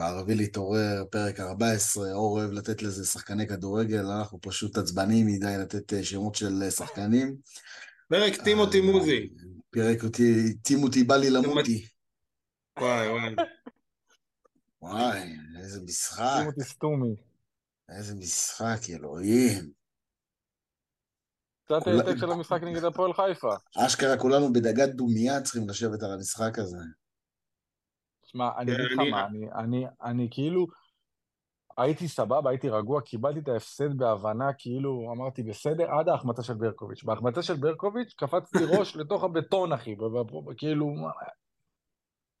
[0.00, 5.92] מערבי להתעורר, פרק 14, אור אוהב לתת לזה שחקני כדורגל, אנחנו פשוט עצבניים מדי לתת
[5.92, 7.36] אה, שמות של אה, שחקנים.
[8.08, 9.28] פרק טימותי אה, מוזי.
[9.70, 11.86] פרק אותי, טימותי בא לי למותי.
[12.80, 13.34] וואי וואי.
[14.82, 17.14] וואי, איזה משחק, שים אותי סתומי.
[17.88, 19.72] איזה משחק, אלוהים.
[21.64, 23.54] קצת העתק של המשחק נגד הפועל חיפה.
[23.86, 26.78] אשכרה כולנו בדגת דומייה צריכים לשבת על המשחק הזה.
[28.24, 29.10] שמע, אני אגיד לך אני-
[29.84, 30.66] מה, אני, כאילו,
[31.78, 37.04] הייתי סבבה, הייתי רגוע, קיבלתי את ההפסד בהבנה, כאילו, אמרתי, בסדר, עד ההחמצה של ברקוביץ'.
[37.04, 39.96] בהחמצה של ברקוביץ', קפצתי ראש לתוך הבטון, אחי,
[40.56, 40.86] כאילו,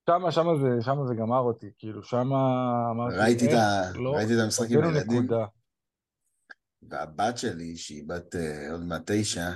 [0.06, 2.36] שמה, שמה זה, שמה זה גמר אותי, כאילו, שמה
[2.90, 5.28] אמרתי, ראיתי את ה- איך לא, ראיתי את המשחק עם הילדים.
[6.82, 9.48] והבת שלי, שהיא בת אה, עוד מעט תשע,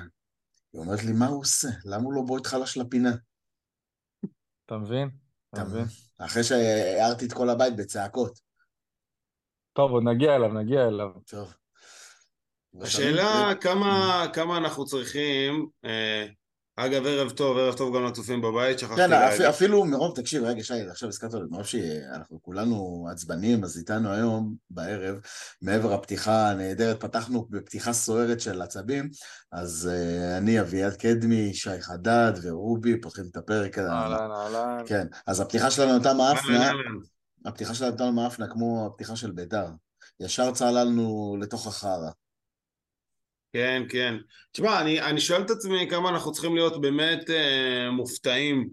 [0.73, 1.69] היא אומרת לי, מה הוא עושה?
[1.85, 3.11] למה הוא לא בועט חלש לפינה?
[4.67, 5.11] אתה מבין?
[5.55, 5.85] אתה מבין?
[6.19, 8.39] אחרי שהערתי את כל הבית בצעקות.
[9.73, 11.09] טוב, עוד נגיע אליו, נגיע אליו.
[11.27, 11.55] טוב.
[12.81, 16.27] השאלה כמה, כמה אנחנו צריכים, אה,
[16.77, 19.41] אגב ערב טוב, ערב טוב גם לצופים בבית, שכחתי כן, להגיד.
[19.43, 24.13] אפ- אפילו מרוב, תקשיב, רגע, שי, עכשיו הזכרת לי, מרוב שאנחנו כולנו עצבניים, אז איתנו
[24.13, 25.17] היום, בערב,
[25.63, 29.11] מעבר הפתיחה הנהדרת, פתחנו בפתיחה סוערת של עצבים,
[29.53, 33.79] אז uh, אני, אביעד קדמי, שי חדד ורובי, פותחים את הפרק.
[33.79, 34.83] אהלן, אהלן.
[34.87, 36.73] כן, אז הפתיחה שלנו הייתה מאפנה.
[37.47, 39.67] הפתיחה שלנו הייתה מאפנה כמו הפתיחה של בית"ר.
[40.21, 42.11] ישר צללנו לתוך החרא.
[43.55, 44.17] כן, כן.
[44.53, 48.69] תשמע, אני, אני שואל את עצמי כמה אנחנו צריכים להיות באמת אה, מופתעים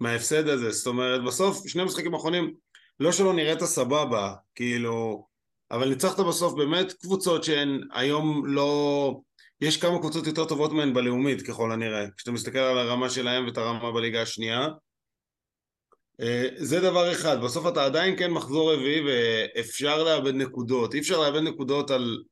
[0.00, 0.70] מההפסד הזה.
[0.70, 2.54] זאת אומרת, בסוף, שני משחקים אחרונים,
[3.00, 5.26] לא שלא נראית סבבה, כאילו,
[5.70, 9.14] אבל ניצחת בסוף באמת קבוצות שהן היום לא...
[9.60, 12.06] יש כמה קבוצות יותר טובות מהן בלאומית, ככל הנראה.
[12.16, 14.68] כשאתה מסתכל על הרמה שלהם ואת הרמה בליגה השנייה.
[16.20, 17.40] אה, זה דבר אחד.
[17.42, 20.94] בסוף אתה עדיין כן מחזור רביעי ואפשר לאבד נקודות.
[20.94, 22.22] אי אפשר לאבד נקודות על...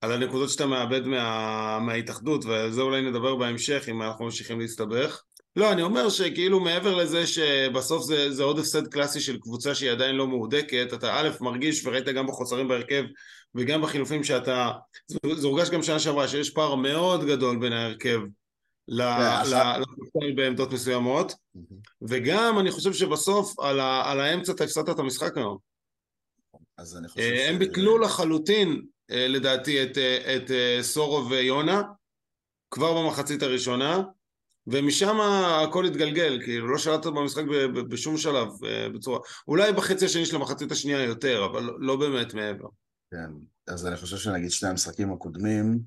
[0.00, 1.78] על הנקודות שאתה מאבד מה...
[1.78, 5.22] מההתאחדות, ועל זה אולי נדבר בהמשך אם אנחנו ממשיכים להסתבך.
[5.56, 9.90] לא, אני אומר שכאילו מעבר לזה שבסוף זה, זה עוד הפסד קלאסי של קבוצה שהיא
[9.90, 13.04] עדיין לא מהודקת, אתה א', מרגיש וראית גם בחוסרים בהרכב
[13.54, 14.70] וגם בחילופים שאתה...
[15.06, 15.18] זה,
[15.48, 18.20] הורגש גם שנה שעברה שיש פער מאוד גדול בין ההרכב
[18.88, 21.32] ל- ל- לקבוצה בעמדות מסוימות,
[22.02, 24.10] וגם אני חושב שבסוף על, ה...
[24.10, 25.56] על האמצע אתה הפסדת את המשחק היום.
[26.78, 27.48] אז אני חושב אה, ש...
[27.48, 31.82] הם ביטלו לחלוטין, לדעתי, את, אה, את אה, סורו ויונה,
[32.70, 34.02] כבר במחצית הראשונה,
[34.66, 37.42] ומשם הכל התגלגל, כאילו לא שלטת במשחק
[37.88, 39.18] בשום שלב אה, בצורה...
[39.48, 42.68] אולי בחצי השני של המחצית השנייה יותר, אבל לא- לא באמת מעבר.
[43.10, 43.30] כן,
[43.66, 45.78] אז אני חושב שנגיד שני המשחקים הקודמים,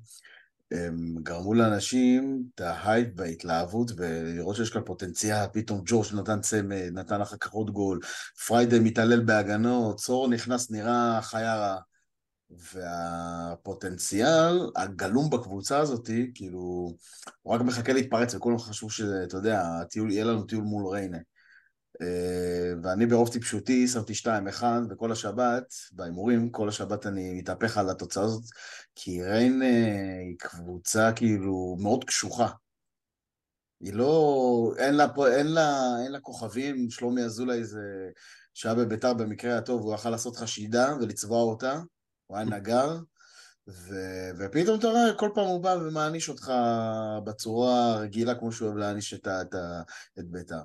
[0.72, 7.20] הם גרמו לאנשים את ההייפ וההתלהבות ולראות שיש כאן פוטנציאל, פתאום ג'ורג' נתן צמד, נתן
[7.20, 8.00] אחר כך עוד גול,
[8.46, 11.76] פריידי מתעלל בהגנות, צור נכנס נראה חיה רעה.
[12.74, 16.94] והפוטנציאל הגלום בקבוצה הזאת, כאילו,
[17.42, 21.18] הוא רק מחכה להתפרץ וכולם חשבו שאתה יודע, הטיול, יהיה לנו טיול מול ריינה.
[22.02, 28.24] אה, ואני ברוב טיפשותי שמתי 2-1 וכל השבת, בהימורים, כל השבת אני מתהפך על התוצאה
[28.24, 28.44] הזאת,
[28.94, 32.48] כי ריין אה, היא קבוצה כאילו מאוד קשוחה.
[33.80, 35.06] היא לא, אין לה,
[35.36, 37.80] אין לה, אין לה כוכבים, שלומי אזולאי זה
[38.54, 41.80] שהיה בביתר במקרה הטוב, הוא יכל לעשות לך שידה ולצבוע אותה,
[42.26, 42.98] הוא היה נגר,
[43.68, 43.94] ו,
[44.38, 46.52] ופתאום אתה רואה, כל פעם הוא בא ומעניש אותך
[47.24, 49.54] בצורה הרגילה כמו שהוא אוהב להעניש את, את,
[50.18, 50.60] את ביתר.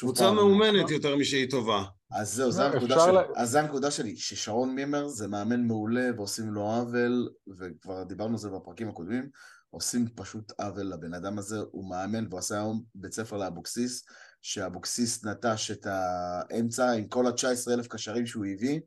[0.00, 1.84] קבוצה מאומנת יותר משהיא טובה.
[2.12, 3.12] אז זהו, זו הנקודה שלי.
[3.12, 7.28] לה- אז זו הנקודה שלי, ששרון מימר זה מאמן מעולה ועושים לו עוול,
[7.58, 9.28] וכבר דיברנו על זה בפרקים הקודמים,
[9.70, 14.04] עושים פשוט עוול לבן אדם הזה, הוא מאמן ועושה היום בית ספר לאבוקסיס,
[14.42, 18.80] שאבוקסיס נטש את האמצע עם כל ה-19 אלף קשרים שהוא הביא,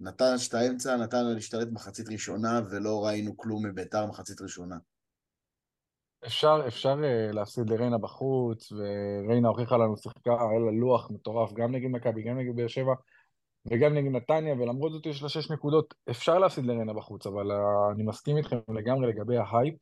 [0.00, 4.76] נטש את האמצע, נתן לה להשתלט מחצית ראשונה, ולא ראינו כלום מביתר מחצית ראשונה.
[6.26, 11.74] אפשר, אפשר אה, להפסיד לריינה בחוץ, וריינה הוכיחה לנו שיחקה, היה לה לוח מטורף, גם
[11.74, 12.94] נגד מכבי, גם נגד באר שבע,
[13.66, 15.94] וגם נגד נתניה, ולמרות זאת יש לה שש נקודות.
[16.10, 19.74] אפשר להפסיד לריינה בחוץ, אבל אה, אני מסכים איתכם לגמרי לגבי ההייפ.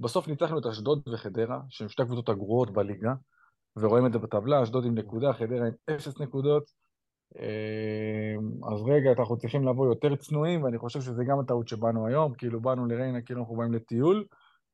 [0.00, 3.12] בסוף ניצחנו את אשדוד וחדרה, שהן שתי הקבוצות הגרועות בליגה,
[3.76, 6.79] ורואים את זה בטבלה, אשדוד עם נקודה, חדרה עם אפס נקודות.
[7.38, 8.34] אה,
[8.74, 12.60] אז רגע, אנחנו צריכים לבוא יותר צנועים, ואני חושב שזה גם הטעות שבאנו היום, כאילו
[12.60, 14.24] באנו לריינה כאילו אנחנו באים לטיול.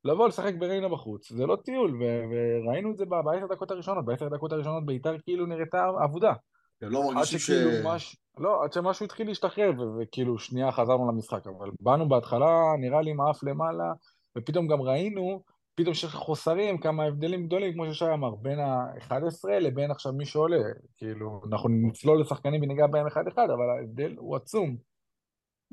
[0.04, 4.28] לבוא לשחק בריינה בחוץ, זה לא טיול, ו- וראינו את זה בעשר דקות הראשונות, בעשר
[4.28, 6.32] דקות הראשונות ביתר כאילו נראתה אבודה.
[6.78, 7.50] אתם לא מרגישים ש...
[7.84, 8.16] מש...
[8.38, 13.10] לא, עד שמשהו התחיל להשתחרר, ו- וכאילו שנייה חזרנו למשחק, אבל באנו בהתחלה, נראה לי
[13.10, 13.92] עם האף למעלה,
[14.38, 15.42] ופתאום גם ראינו,
[15.76, 20.62] פתאום שיש חוסרים, כמה הבדלים גדולים, כמו ששי אמר, בין ה-11 לבין עכשיו מי שעולה.
[20.96, 24.76] כאילו, אנחנו נצלול לשחקנים וניגע בהם אחד-אחד, אבל ההבדל הוא עצום.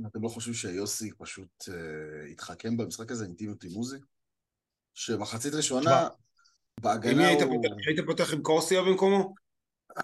[0.07, 3.97] אתם לא חושבים שיוסי פשוט אה, התחכם במשחק הזה עם טימו טימוזי?
[4.93, 6.07] שמחצית ראשונה,
[6.81, 7.63] בהגנה הוא...
[7.87, 9.33] היית פותח עם קורסיה במקומו?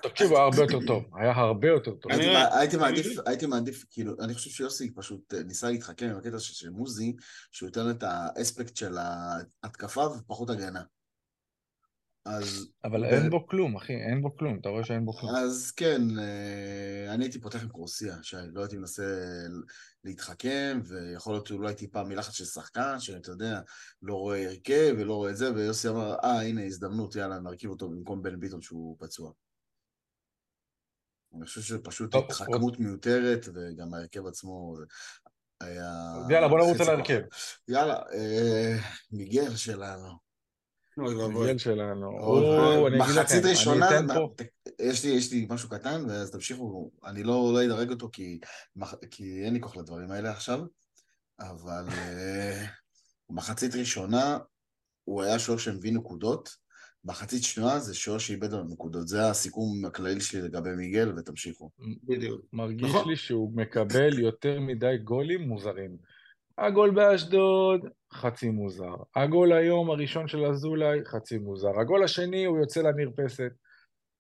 [0.02, 2.12] תקשיב, היה הרבה יותר טוב, היה הרבה יותר טוב.
[2.12, 3.08] הייתי, מעדיף.
[3.26, 7.16] הייתי מעדיף, כאילו, אני חושב שיוסי פשוט אה, ניסה להתחכם עם הקטע של מוזי,
[7.52, 8.98] שהוא ייתן את האספקט של
[9.64, 10.82] ההתקפה ופחות הגנה.
[12.26, 15.36] אז, אבל אין בו כלום, אחי, אין בו כלום, אתה רואה שאין בו כלום.
[15.36, 19.04] אז כן, אה, אני הייתי פותח עם קורסיה, שלא הייתי מנסה
[20.04, 23.60] להתחכם, ויכול להיות שאולי טיפה מלחץ של שחקן, שאתה יודע,
[24.02, 27.90] לא רואה הרכב ולא רואה את זה, ויוסי אמר, אה, הנה הזדמנות, יאללה, נרכיב אותו
[27.90, 29.32] במקום בן ביטון שהוא פצוע.
[31.36, 34.76] אני חושב שפשוט התחכמות מיותרת, וגם ההרכב עצמו
[35.62, 36.14] היה...
[36.30, 36.90] יאללה, בוא נרוץ על.
[36.90, 37.22] ההרכב.
[37.68, 38.78] יאללה, אה,
[39.12, 40.30] מיגל שלנו.
[40.98, 42.12] מיגל שלנו.
[42.98, 43.90] מחצית ראשונה.
[44.80, 48.10] יש לי, יש לי משהו קטן, ואז תמשיכו, אני לא, לא אדרג אותו
[49.12, 50.60] כי אין לי כוח לדברים האלה עכשיו,
[51.40, 52.66] אבל אה,
[53.30, 54.38] מחצית ראשונה
[55.04, 56.50] הוא היה שוער שמביא נקודות,
[57.06, 61.70] מחצית שנייה זה שוער שאיבד לנו נקודות, זה הסיכום הכללי שלי לגבי מיגל, ותמשיכו.
[62.04, 62.42] בדיוק.
[62.54, 63.10] מרגיש נכון.
[63.10, 65.98] לי שהוא מקבל יותר מדי גולים מוזרים.
[66.58, 67.82] הגול באשדוד,
[68.14, 68.96] חצי מוזר.
[69.16, 71.80] הגול היום הראשון של אזולאי, חצי מוזר.
[71.80, 73.52] הגול השני, הוא יוצא למרפסת.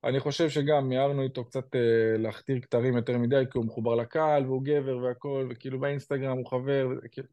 [0.03, 4.45] אני חושב שגם מיהרנו איתו קצת אה, להכתיר כתרים יותר מדי, כי הוא מחובר לקהל,
[4.45, 7.27] והוא גבר והכל, וכאילו באינסטגרם הוא חבר, וזה, כאילו...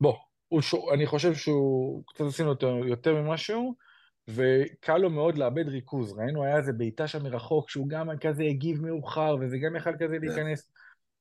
[0.00, 0.16] בוא,
[0.48, 3.74] הוא שו, אני חושב שהוא, קצת עשינו יותר, יותר ממשהו,
[4.28, 6.12] וקל לו מאוד לאבד ריכוז.
[6.18, 10.18] ראינו, היה איזה בעיטה שם מרחוק, שהוא גם כזה הגיב מאוחר, וזה גם יכל כזה
[10.20, 10.70] להיכנס.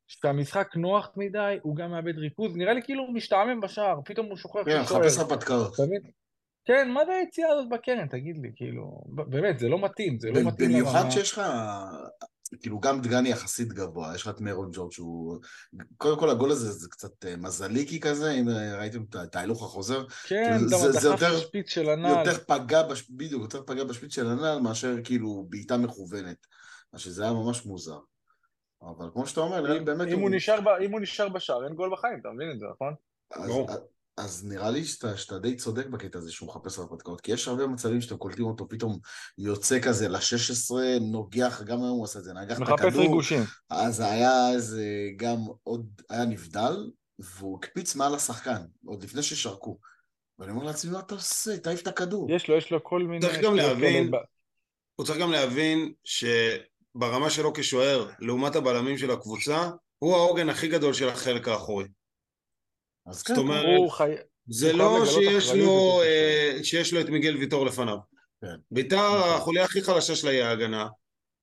[0.07, 2.55] כשהמשחק נוח מדי, הוא גם מאבד ריכוז.
[2.55, 5.17] נראה לי כאילו הוא משתעמם בשער, פתאום הוא שוכח כן, מחפש.
[5.17, 5.73] הרפתקאות.
[5.73, 6.01] אתה מבין?
[6.65, 10.41] כן, מה זה היציאה הזאת בקרן, תגיד לי, כאילו, באמת, זה לא מתאים, זה לא
[10.47, 11.09] מתאים במיוחד.
[11.09, 11.41] שיש לך,
[12.61, 15.39] כאילו גם דגני יחסית גבוה, יש לך את מרון ג'ורג' שהוא...
[15.97, 20.03] קודם כל הגול הזה זה קצת אה, מזליקי כזה, אם אה, ראיתם את ההילוך החוזר,
[20.27, 22.27] כן, זה- גם זה- זה יותר- לשפיץ של הנעל.
[22.27, 23.09] יותר פגע, בש...
[23.09, 26.37] בדיוק, יותר פגע בשפיץ של הנעל מאשר כאילו בעיטה מכוונת.
[26.93, 27.99] אז שזה היה ממש מוזר.
[28.81, 31.73] אבל כמו שאתה אומר, אם- באמת אם הוא נשאר ב- אם הוא נשאר בשער, אין
[31.75, 32.93] גול בחיים, אתה מבין את זה, נכון?
[33.33, 33.49] אז.
[34.17, 37.67] אז נראה לי שאתה, שאתה די צודק בקטע הזה שהוא מחפש הרפתקאות, כי יש הרבה
[37.67, 38.99] מצבים שאתם קולטים אותו, פתאום
[39.37, 43.43] יוצא כזה ל-16, נוגח, גם היום הוא עשה את זה, נגח את מחפש הכדור, ריגושים.
[43.69, 44.83] אז היה איזה
[45.17, 49.77] גם עוד, היה נבדל, והוא הקפיץ מעל השחקן, עוד לפני ששרקו.
[50.39, 51.57] ואני אומר לעצמי, מה אתה עושה?
[51.57, 52.31] תעיף את הכדור.
[52.31, 53.21] יש לו, יש לו כל מיני...
[53.21, 54.15] צריך גם להבין- ב-
[54.95, 59.69] הוא צריך גם להבין שברמה שלו כשוער, לעומת הבלמים של הקבוצה,
[59.99, 61.85] הוא העוגן הכי גדול של החלק האחורי.
[63.05, 64.13] אז כן, זאת אומרת, הוא חי...
[64.47, 67.97] זה הוא לא שיש לו, אה, שיש לו את מיגל ויטור לפניו.
[68.41, 68.55] כן.
[68.71, 69.29] ביתר, נכון.
[69.29, 70.87] החוליה הכי חלשה שלה היא ההגנה.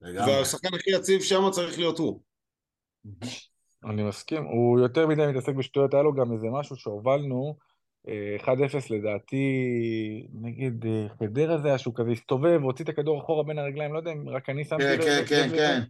[0.00, 2.20] והשחקן הכי יציב שם צריך להיות הוא.
[3.85, 7.56] אני מסכים, הוא יותר מדי מתעסק בשטויות, היה לו גם איזה משהו שהובלנו,
[8.09, 9.47] אה, 1-0 לדעתי,
[10.32, 13.99] נגד אה, חדרה זה היה שהוא כזה הסתובב, הוציא את הכדור אחורה בין הרגליים, לא
[13.99, 15.56] יודע אם רק אני שמתי כן, לב כן, כן, לזה.
[15.56, 15.81] כן.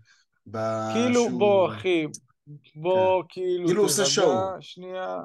[0.95, 2.07] כאילו, בוא, אחי,
[2.75, 4.39] בוא, כאילו, כאילו הוא עושה שואו.
[4.61, 5.19] שנייה.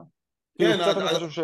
[0.58, 1.40] כן, כאילו, קצת אה, אני אה, חושב ש...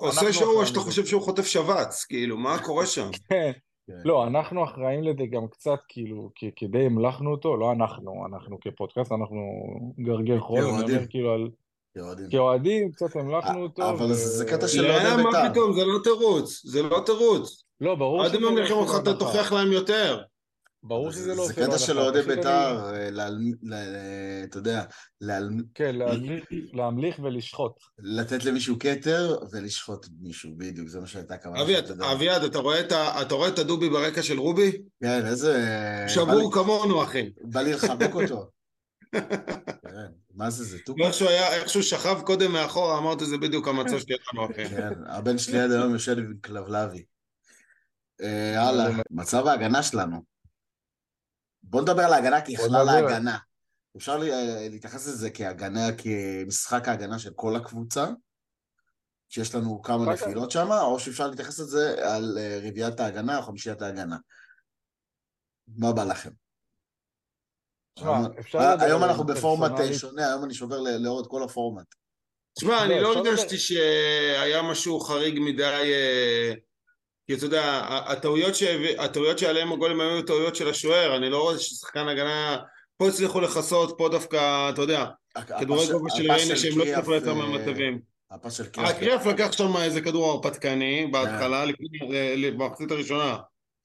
[0.00, 0.80] עושה שואו שאתה.
[0.80, 3.10] חושב שהוא חוטף שבץ, כאילו, מה קורה שם?
[3.28, 3.52] כן.
[3.86, 3.92] כן.
[4.04, 9.12] לא, אנחנו אחראים לזה גם קצת, כאילו, כי- כדי המלכנו אותו, לא אנחנו, אנחנו כפודקאסט,
[9.12, 9.40] אנחנו
[10.00, 10.68] גרגר חול, אני.
[10.94, 11.48] אומר, כאילו, על...
[12.30, 12.92] כאוהדים.
[12.92, 13.90] קצת המלכנו אותו.
[13.90, 15.50] אבל זה קטע של- אוהדי מה בית"ר.
[15.50, 17.64] פתאום, זה לא תירוץ, זה לא תירוץ.
[17.80, 19.14] לא, ברור הם נלחמו עושה אותך, אתה.
[19.14, 20.22] תוכיח להם יותר.
[20.82, 23.74] ברור שזה זה- לא זה עושה לו קטע של הנחה, אוהדי בית"ר, אה, ל-
[24.44, 24.84] אתה יודע,
[25.74, 25.96] כן,
[26.72, 27.72] להמליך- ולשחוט.
[27.98, 31.62] לתת למישהו כתר ולשחוט מישהו, בדיוק, זה מה שהייתה הכוונה.
[32.12, 32.44] אביעד,
[33.22, 34.72] אתה רואה את הדובי ברקע של רובי?
[35.02, 35.64] כן, איזה...
[36.08, 37.30] שבור כמונו, אחי.
[37.42, 38.50] בא לי לחבק אותו.
[39.82, 41.06] כן, מה זה, זה טוקו?
[41.06, 44.68] איך שהוא היה, שכב קודם מאחורה, אמרתי, זה בדיוק המצב שלנו, אחי.
[44.68, 47.04] כן, הבן שלי עד היום יושב עם כלבלבי.
[48.22, 50.31] אה, הלאה, מצב ההגנה שלנו.
[51.72, 52.54] בוא נדבר על ההגנה ככלל.
[52.88, 53.38] ההגנה.
[53.96, 58.06] אפשר לי- אה, להתייחס לזה כהגנה, כמשחק ההגנה של כל הקבוצה,
[59.28, 63.82] שיש לנו כמה נפילות שם, או שאפשר להתייחס לזה על אה, רביעיית ההגנה או חמישיית
[63.82, 64.16] ההגנה.
[65.68, 66.30] מה בא לכם?
[68.82, 69.94] היום- אנחנו בפורמט אה.
[69.98, 71.86] שונה, היום אני שובר ל- לאורך כל הפורמט.
[72.58, 75.92] תשמע, אני לא, לא הרגשתי שהיה משהו חריג מדי,
[77.32, 81.58] כי אתה יודע, הטעויות שהביא- הטעויות שעליהם הגולים היו טעויות של השוער, אני לא רואה
[81.58, 82.56] ששחקן הגנה...
[82.96, 85.06] פה הצליחו לכסות, פה דווקא, אתה יודע,
[85.60, 87.98] כדורי גובה של ריינה שהם לא הצליחו לייצר מהמצבים.
[88.30, 88.90] הפס של קריאף.
[88.90, 91.64] הקריאף לקח שם איזה כדור הרפתקני בהתחלה,
[92.56, 93.36] במחצית הראשונה.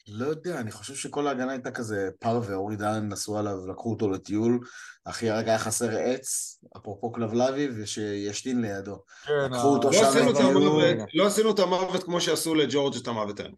[0.10, 4.10] לא יודע, אני חושב שכל ההגנה הייתה כזה פרווה, אורי דן נסעו עליו, לקחו אותו
[4.10, 4.60] לטיול,
[5.06, 9.04] אחי הרגע היה חסר עץ, אפרופו כלבלבי, ושישתין לידו.
[9.26, 10.64] כן, לקחו אותו לא שם עשינו את לטיול.
[10.64, 13.54] המוות, לא עשינו את המוות כמו שעשו לג'ורג' את המוות האלה.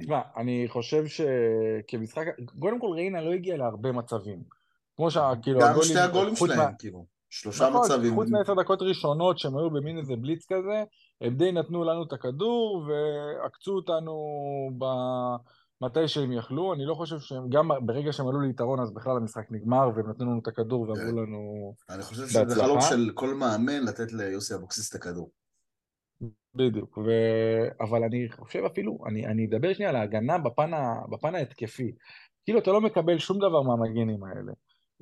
[0.00, 2.24] תשמע, אני חושב שכמשחק,
[2.60, 4.42] קודם כל ריינה לא הגיעה להרבה מצבים.
[4.96, 7.06] כמו שכאילו גם הגולים, שתי הגולים שלהם, מה- כאילו.
[7.30, 8.14] שלושה נכון, מצבים.
[8.14, 10.84] חוץ מעשר דקות ראשונות שהם היו במין איזה בליץ כזה,
[11.20, 14.14] הם די נתנו לנו את הכדור ועקצו אותנו
[14.78, 14.84] ב...
[15.80, 16.74] מתי שהם יכלו.
[16.74, 20.26] אני לא חושב שהם, גם ברגע שהם עלו ליתרון אז בכלל המשחק נגמר והם נתנו
[20.26, 21.00] לנו את הכדור כן.
[21.00, 22.64] ואמרו לנו אני חושב שזה בהצלחה.
[22.64, 25.30] חלום של כל מאמן לתת ליוסי אבוקסיס את הכדור.
[26.54, 27.10] בדיוק, ו...
[27.80, 30.94] אבל אני חושב אפילו, אני, אני אדבר שנייה על ההגנה בפן, ה...
[31.10, 31.92] בפן ההתקפי.
[32.44, 34.52] כאילו אתה לא מקבל שום דבר מהמגנים האלה.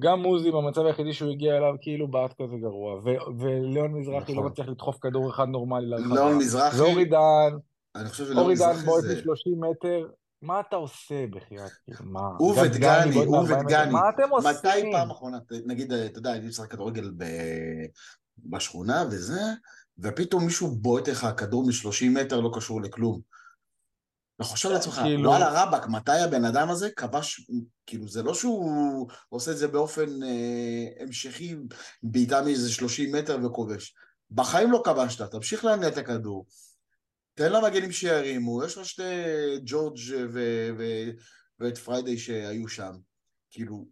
[0.01, 3.05] גם מוזי במצב היחידי שהוא הגיע אליו כאילו בעט כזה גרוע, ו...
[3.39, 4.45] וליאון מזרחי נכון.
[4.45, 6.15] לא מצליח לדחוף כדור אחד נורמלי להרחבה.
[6.15, 7.57] ליאון מזרחי, ואורי דן,
[7.95, 9.15] אני חושב שליאון אורי דן בועט זה...
[9.15, 10.07] מ-30 מטר,
[10.43, 11.71] מה אתה עושה בחייאת?
[12.01, 12.21] מה?
[12.39, 13.93] הוא ודגני, מ-40 מטר, ודגני.
[13.93, 14.93] מה אתם מתי עושים?
[14.93, 17.25] פעם אחרונה, נגיד, אתה יודע, הייתי משחק כדורגל ב...
[18.39, 19.41] בשכונה וזה,
[19.99, 23.21] ופתאום מישהו בועט לך כדור מ-30 מטר לא קשור לכלום.
[24.37, 27.51] אתה חושב לעצמך, כאילו- וואלה רבאק, מתי הבן אדם הזה כבש,
[27.87, 31.57] כאילו זה לא שהוא עושה את זה באופן אה, המשכי,
[32.03, 33.95] בעיטה מאיזה 30 מטר וכובש.
[34.31, 36.47] בחיים לא כבשת, תמשיך להניע את הכדור.
[37.35, 39.03] תן למגנים שירימו, יש לך שתי
[39.65, 39.99] ג'ורג'
[40.33, 41.11] ו- ו-
[41.61, 42.93] ואת פריידי שהיו שם.
[43.51, 43.87] כאילו,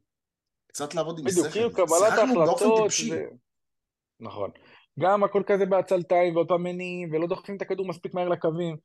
[0.66, 1.52] קצת לעבוד עם בדיוק, שכל.
[1.52, 2.12] כאילו קבלת.
[3.08, 3.24] זה...
[4.20, 4.50] נכון.
[5.00, 8.76] גם הכל כזה בעצלתיים ועוד פעם מניעים ולא דוחפים את הכדור מספיק מהר לקווים.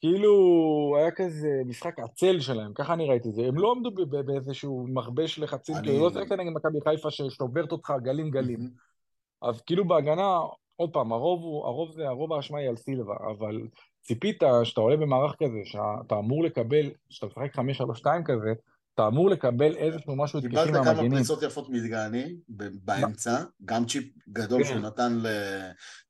[0.00, 3.42] כאילו היה כזה משחק עצל שלהם, ככה אני ראיתי את זה.
[3.42, 8.30] הם לא עמדו באיזשהו מכבש לחצים, כאילו לא שיחקת נגד מכבי חיפה ששוברת אותך גלים
[8.30, 8.70] גלים.
[9.42, 10.38] אז כאילו בהגנה,
[10.76, 13.60] עוד פעם, הרוב הוא, הרוב זה, הרוב האשמה היא על סילבה, אבל
[14.02, 18.52] ציפית שאתה עולה במערך כזה, שאתה אמור לקבל, שאתה משחק 5-3-2 כזה,
[18.94, 21.10] אתה אמור לקבל איזשהו משהו התקפי קיבלת כמה מהמגנים.
[21.10, 22.36] פריצות יפות מדגני
[22.84, 24.68] באמצע, גם צ'יפ גדול כן.
[24.68, 25.18] שהוא נתן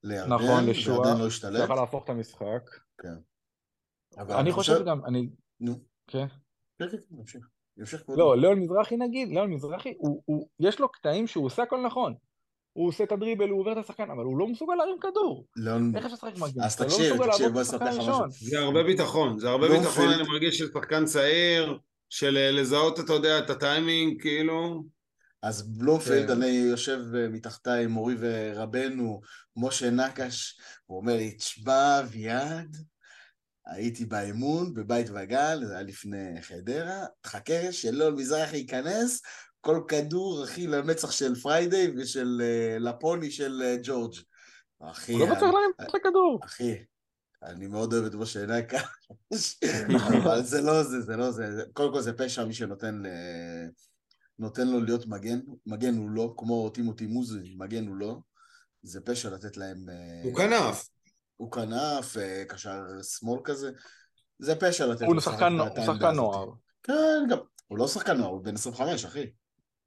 [0.02, 1.60] לירדן, נכון, לשועה, וירדן לא השתלט.
[1.60, 2.70] שיכול להפוך את המשחק.
[3.04, 3.35] אבל
[4.18, 5.28] אני חושב גם, אני,
[5.60, 5.72] נו,
[6.06, 6.26] כן.
[6.78, 7.46] כן, כן, נמשיך.
[8.08, 12.14] לא, ליאון מזרחי נגיד, ליאון מזרחי, הוא, הוא, יש לו קטעים שהוא עושה הכל נכון.
[12.72, 15.46] הוא עושה את הדריבל, הוא עובר את השחקן, אבל הוא לא מסוגל להרים כדור.
[15.56, 16.62] ליאון, איך אפשר לשחק מגן?
[16.62, 18.30] אז לא תקשיב, תקשיב, בוא אספר לך הראשון.
[18.30, 19.68] זה הרבה ביטחון, זה הרבה.
[19.68, 24.84] ביטחון, אני מרגיש של שחקן צעיר, של אה, לזהות, אתה יודע, את הטיימינג, כאילו.
[25.42, 26.32] אז בלומפילד, כן.
[26.32, 29.20] אני יושב אה, מתחתיי, מורי ורבנו,
[29.56, 32.76] משה נקש, הוא אומר לי, תשמע, אביעד,
[33.66, 39.22] הייתי באימון בבית וגל, זה היה לפני חדרה, תחכה שלא מזרחי ייכנס,
[39.60, 44.14] כל כדור, אחי, למצח של פריידיי ושל אה, לפוני של אה, ג'ורג'.
[44.80, 46.40] אחי, הוא לא מצליח להרים את הכדור.
[46.44, 46.74] אחי,
[47.42, 48.82] אני מאוד אוהב את משה נקש,
[50.22, 51.62] אבל זה לא זה, זה לא זה.
[51.72, 53.06] קודם כל זה פשע מי שנותן ל...
[54.38, 58.18] נותן לו להיות מגן, מגן הוא לא, כמו טימותי מוזי, מגן הוא לא.
[58.82, 59.88] זה פשע לתת להם...
[59.88, 60.88] אה, הוא כנף.
[61.36, 63.70] הוא כנף, אה, קשר שמאל כזה.
[64.38, 66.14] זה פשע לתת הוא לו לשחק שחקן הוא שחקן.
[66.14, 66.50] נוער.
[66.82, 69.26] כן, גם, הוא לא שחקן נוער, הוא בן 25, אחי.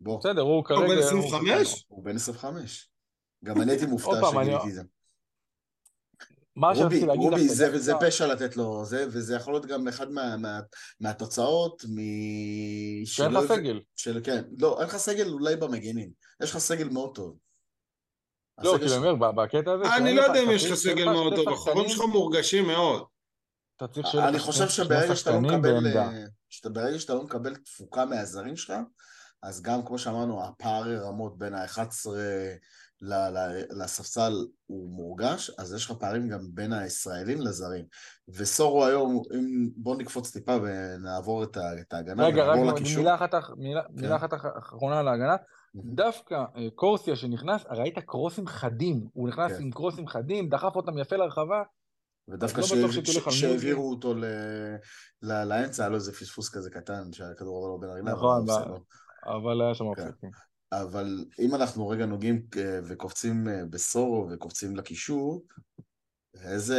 [0.02, 0.82] בוא, בסדר, הוא כרגע...
[0.82, 1.86] בן הוא שחקן 25?
[1.88, 2.90] הוא בן 25.
[3.44, 4.82] גם אני הייתי מופתע שגיליתי את זה.
[6.56, 10.12] מה רובי, שרציתי להגיד רובי, זה, פשע לתת לו זה, וזה יכול להיות גם אחד
[10.12, 10.60] מה, מה,
[11.00, 11.96] מהתוצאות מ...
[13.06, 13.80] שאין לך סגל.
[13.96, 16.10] של, כן, לא, אין לך סגל אולי במגנים,
[16.44, 17.38] יש לך סגל מאוד טוב.
[18.64, 19.96] לא, כאילו, אני אומר, בקטע הזה...
[19.96, 23.04] אני לא יודע אם יש לך סגל מאוד טוב, החורים שלך מורגשים מאוד.
[23.78, 25.88] אתה צריך אני חושב שברגע שאתה לא מקבל.
[25.98, 26.26] אה,
[26.66, 28.74] ברגע שאתה לא מקבל תפוקה מהזרים שלך,
[29.44, 32.10] אז גם כמו שאמרנו, הפער רמות בין ה-11
[33.72, 37.86] לספסל הוא מורגש, אז יש לך פערים גם בין הישראלים לזרים.
[38.30, 43.04] וסורו היום, אם בוא נקפוץ טיפה ונעבור את ה- את ההגנה, רגע, רק לקישור.
[43.04, 43.16] מילה
[44.16, 44.48] אחת כן.
[44.60, 45.36] אחרונה על ההגנה.
[45.76, 49.08] דווקא אה, קורסיה שנכנס, ראית קרוסים חדים.
[49.14, 49.64] הוא נכנס כן.
[49.64, 51.64] עם קרוסים חדים, דחף אותם יפה לרחבה.
[52.28, 54.26] ודווקא לא שהעבירו אותו ל-
[55.22, 58.18] ל- לאמצע, היה לו איזה פספוס כזה קטן, שהכדור עבר לו בין הרגליים.
[58.18, 58.46] נכון,
[59.26, 59.90] אבל היה שם כן.
[59.90, 60.12] אופציה.
[60.22, 60.28] כן.
[60.72, 65.46] אבל אם אנחנו רגע נוגעים אה, וקופצים אה, בסורו וקופצים לקישור,
[66.36, 66.78] איזה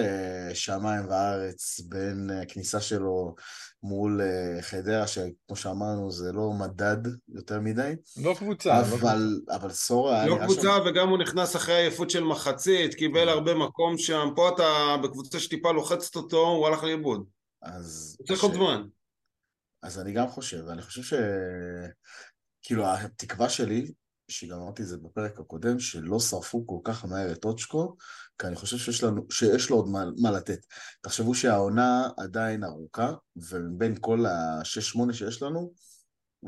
[0.48, 3.34] אה, שמיים וארץ בין אה, כניסה שלו
[3.82, 6.96] מול אה, חדרה, שכמו שאמרנו זה לא מדד
[7.28, 8.80] יותר מדי, לא קבוצה.
[8.80, 9.06] לא קבוצה.
[9.06, 10.54] אבל, אבל סורו היה לא נראה שם...
[10.54, 14.28] קבוצה, וגם הוא נכנס אחרי עייפות של מחצית, קיבל הרבה מקום שם.
[14.36, 17.24] פה אתה בקבוצה שטיפה לוחצת אותו, הוא הלך לאיבוד.
[17.62, 18.82] אז, הוא צריך עוד זמן.
[19.82, 21.14] אז אני גם חושב, ואני חושב ש...
[22.62, 23.92] כאילו, התקווה שלי,
[24.30, 27.96] שגם אמרתי את זה בפרק הקודם, שלא שרפו כל כך מהר את אוצ'קו,
[28.38, 30.58] כי אני חושב שיש, לנו, שיש לו עוד מה, מה לתת.
[31.00, 35.72] תחשבו שהעונה עדיין ארוכה, ומבין כל ה-6-8 שיש לנו,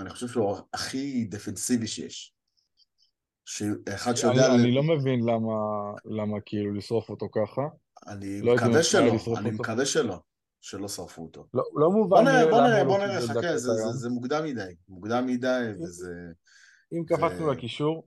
[0.00, 2.34] אני חושב שהוא הכי דפנסיבי שיש.
[3.44, 4.46] שאחד שיודע...
[4.46, 4.60] אני, ל...
[4.60, 5.54] אני לא מבין למה,
[6.04, 7.62] למה כאילו לשרוף אותו ככה.
[8.06, 9.34] אני לא מקווה שלא, אני אותו.
[9.42, 10.18] מקווה שלא,
[10.60, 11.46] שלא שרפו אותו.
[11.54, 12.08] לא, לא מובן.
[12.08, 16.12] בוא נראה, בוא נראה, בוא נראה, חכה, זה, זה, זה מוקדם מדי, מוקדם מדי, וזה...
[16.92, 17.50] אם קפצנו.
[17.52, 18.04] לקישור,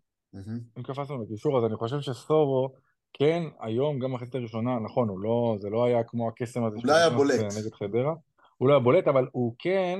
[0.77, 2.69] אם קפצנו לקישור, אז אני חושב שסורו,
[3.13, 6.85] כן, היום, גם אחרי הראשונה, נכון, הוא לא, זה לא היה כמו הקסם הזה הוא
[6.85, 7.39] לא היה בולט.
[7.39, 8.13] נגד חדרה,
[8.57, 9.99] הוא לא היה בולט, אבל הוא כן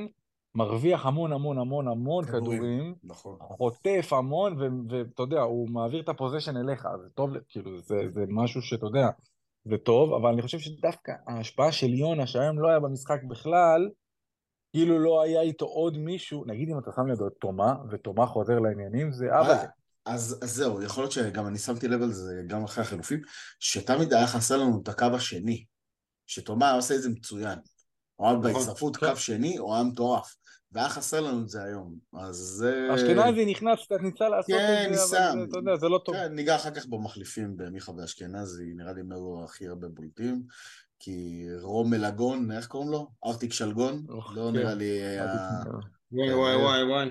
[0.56, 3.38] מרוויח המון המון המון המון כדורים, נכון.
[3.42, 4.58] חוטף המון,
[4.90, 9.10] ואתה יודע, הוא מעביר את הפוזיישן אליך, זה טוב, כאילו, זה, זה משהו שאתה יודע,
[9.66, 13.90] זה טוב, אבל אני חושב שדווקא ההשפעה של יונה, שהיום לא היה במשחק בכלל,
[14.76, 18.60] כאילו לא היה איתו עוד מישהו, נגיד אם אתה שם לידו את תומה, ותומה חוזר
[18.60, 19.68] לעניינים, זה אבא זה.
[20.06, 23.22] אז, אז זהו, יכול להיות שגם אני שמתי לב על זה גם אחרי החילופים,
[23.60, 25.66] שתמיד היה חסר לנו את הקו השני,
[26.28, 27.60] שתומה עושה את זה מצוין.
[28.20, 28.54] או היה נכון.
[28.54, 30.36] בהצטרפות קו שני, או היה מטורף.
[30.72, 32.88] והיה חסר לנו את זה היום, אז זה...
[32.96, 36.16] אשכנזי נכנס, קצת ניסה לעשות כן, את זה, אבל זה, אתה יודע, זה לא טוב.
[36.16, 40.44] כן, ניגע אחר כך במחליפים במיכה ואשכנזי, נראה לי מרו הכי הרבה בולטים,
[41.06, 43.08] כי רומל אגון, איך קוראים לו?
[43.26, 44.06] ארטיק שלגון?
[44.10, 44.60] לא כן.
[44.60, 45.00] נראה לי...
[46.12, 47.10] וואי וואי וואי וואי.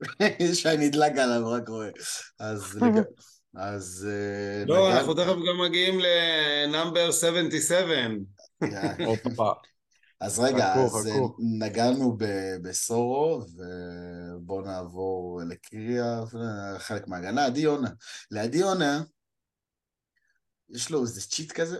[0.54, 1.90] שי נדלק עליו, רק רואה.
[2.38, 2.78] אז...
[3.56, 4.08] אז...
[4.10, 7.84] אה, לא, אנחנו תכף גם מגיעים לנאמבר 77.
[10.20, 11.36] אז רגע, חכו, אז חכו.
[11.58, 12.16] נגענו
[12.62, 13.44] בסורו,
[14.36, 16.20] ובואו נעבור לקריה,
[16.78, 17.90] חלק מההגנה, עדי יונה.
[18.30, 19.02] לעדי יונה,
[20.70, 21.78] יש לו איזה צ'יט כזה,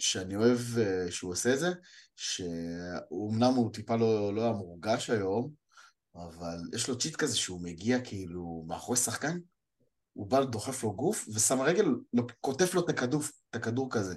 [0.00, 1.68] שאני אוהב אה, שהוא עושה את זה,
[2.16, 5.50] שאומנם הוא טיפה לא, לא היה מורגש היום,
[6.14, 9.38] אבל יש לו צ'יט כזה שהוא מגיע כאילו מאחורי שחקן,
[10.12, 14.14] הוא בא, דוחף לו גוף, ושם רגל, לא, קוטף לו את הכדור, את הכדור כזה.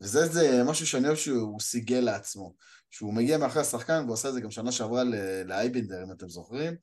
[0.00, 2.54] וזה איזה משהו שאני אוהב שהוא סיגל לעצמו.
[2.90, 5.02] שהוא מגיע מאחורי השחקן, והוא עשה את זה גם שנה שעברה
[5.44, 6.74] לאייבינדר, אם אתם זוכרים.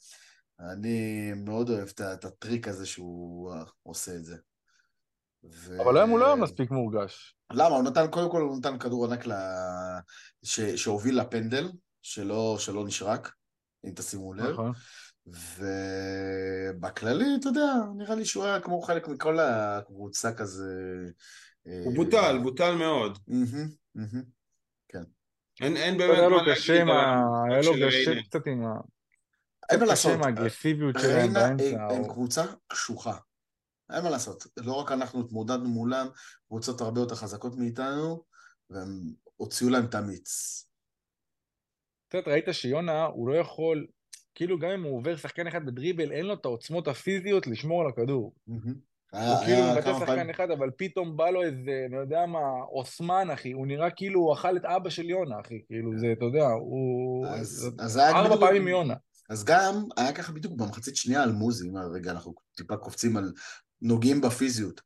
[0.60, 4.36] אני מאוד אוהב את הטריק הזה שהוא אה, עושה את זה.
[5.44, 5.82] ו...
[5.82, 7.36] אבל היום הוא לא היה מספיק מורגש.
[7.54, 7.76] למה?
[7.76, 9.32] הוא נתן, קודם כל הוא נתן כדור ענק ל...
[10.44, 10.60] ש...
[10.60, 13.32] שהוביל לפנדל, שלא, שלא נשרק,
[13.86, 14.54] אם תשימו לב.
[14.54, 14.72] נכון.
[16.78, 20.74] ובכללי, אתה יודע, נראה לי שהוא היה כמו חלק מכל הקבוצה כזה.
[21.64, 23.18] הוא בוטל, בוטל מאוד.
[24.88, 25.04] כן.
[25.62, 26.50] אין, אין באמת מה להגיד
[27.50, 28.74] היה לו קשה קצת עם ה...
[29.72, 30.12] אין מה לעשות.
[30.12, 31.88] עם האגרסיביות שלהם באמצע.
[31.90, 33.18] הם קבוצה קשוחה.
[33.94, 34.44] אין מה לעשות.
[34.58, 36.08] לא רק אנחנו התמודדנו מולם,
[36.48, 38.24] קבוצות הרבה יותר חזקות מאיתנו,
[38.70, 40.62] והם הוציאו להם את המיץ.
[42.14, 43.88] יודע, ראית שיונה, הוא לא יכול,
[44.36, 47.88] כאילו גם אם הוא עובר שחקן אחד בדריבל, אין לו את העוצמות הפיזיות לשמור על
[47.88, 48.34] הכדור.
[49.12, 52.40] הוא כאילו מבטא שחקן אחד, אבל פתאום בא לו איזה, אני יודע מה,
[52.72, 56.26] אוסמן, אחי, הוא נראה כאילו הוא אכל את אבא של יונה, אחי, כאילו זה, אתה
[56.26, 57.28] יודע, הוא...
[57.98, 58.96] ארבע פעמים מיונה.
[59.32, 63.34] אז גם היה ככה בדיוק במחצית שנייה על מוזי, אם רגע אנחנו טיפה קופצים על
[63.82, 64.82] נוגעים בפיזיות.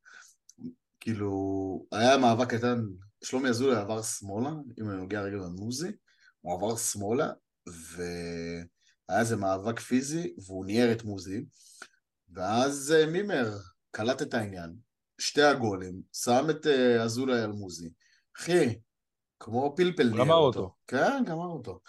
[1.00, 2.80] כאילו, היה מאבק קטן,
[3.24, 5.92] שלומי אזולאי עבר שמאלה, אם אני נוגע רגע במוזי,
[6.42, 7.30] הוא עבר שמאלה,
[7.68, 11.46] והיה איזה מאבק פיזי, והוא ניער את מוזי,
[12.30, 13.58] ואז אה, מימר
[13.92, 14.76] קלט את העניין,
[15.18, 17.90] שתי הגולים, שם את uh, אזולאי על מוזי.
[18.38, 18.80] אחי,
[19.40, 20.60] כמו פלפל נהיה אותו.
[20.60, 20.76] אותו.
[20.88, 21.80] כן, גמר אותו.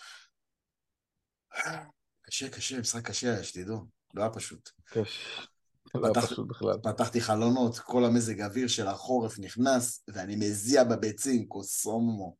[2.26, 3.84] קשה, קשה, משחק קשה, שתדעו.
[4.14, 4.70] לא היה פשוט.
[4.84, 5.42] קשה.
[5.94, 6.78] לא פתח, פשוט בכלל.
[6.82, 12.36] פתחתי חלונות, כל המזג האוויר של החורף נכנס, ואני מזיע בביצים, קוסומו.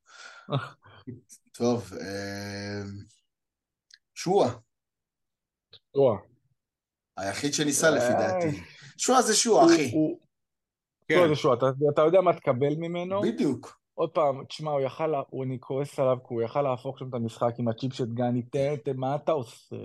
[1.53, 2.83] טוב, אה,
[4.15, 4.55] שועה.
[5.97, 6.19] שועה.
[7.17, 8.63] היחיד שניסה לפי דעתי.
[8.99, 9.93] שועה זה שועה, אחי.
[11.13, 11.57] שועה זה שועה,
[11.93, 13.23] אתה יודע מה תקבל ממנו?
[13.23, 13.81] בדיוק.
[13.99, 17.55] עוד פעם, תשמע, הוא יכל, אני כועס עליו, כי הוא יכל להפוך שם את המשחק
[17.59, 19.77] עם הצ'יפ של גני, תן, מה אתה עושה?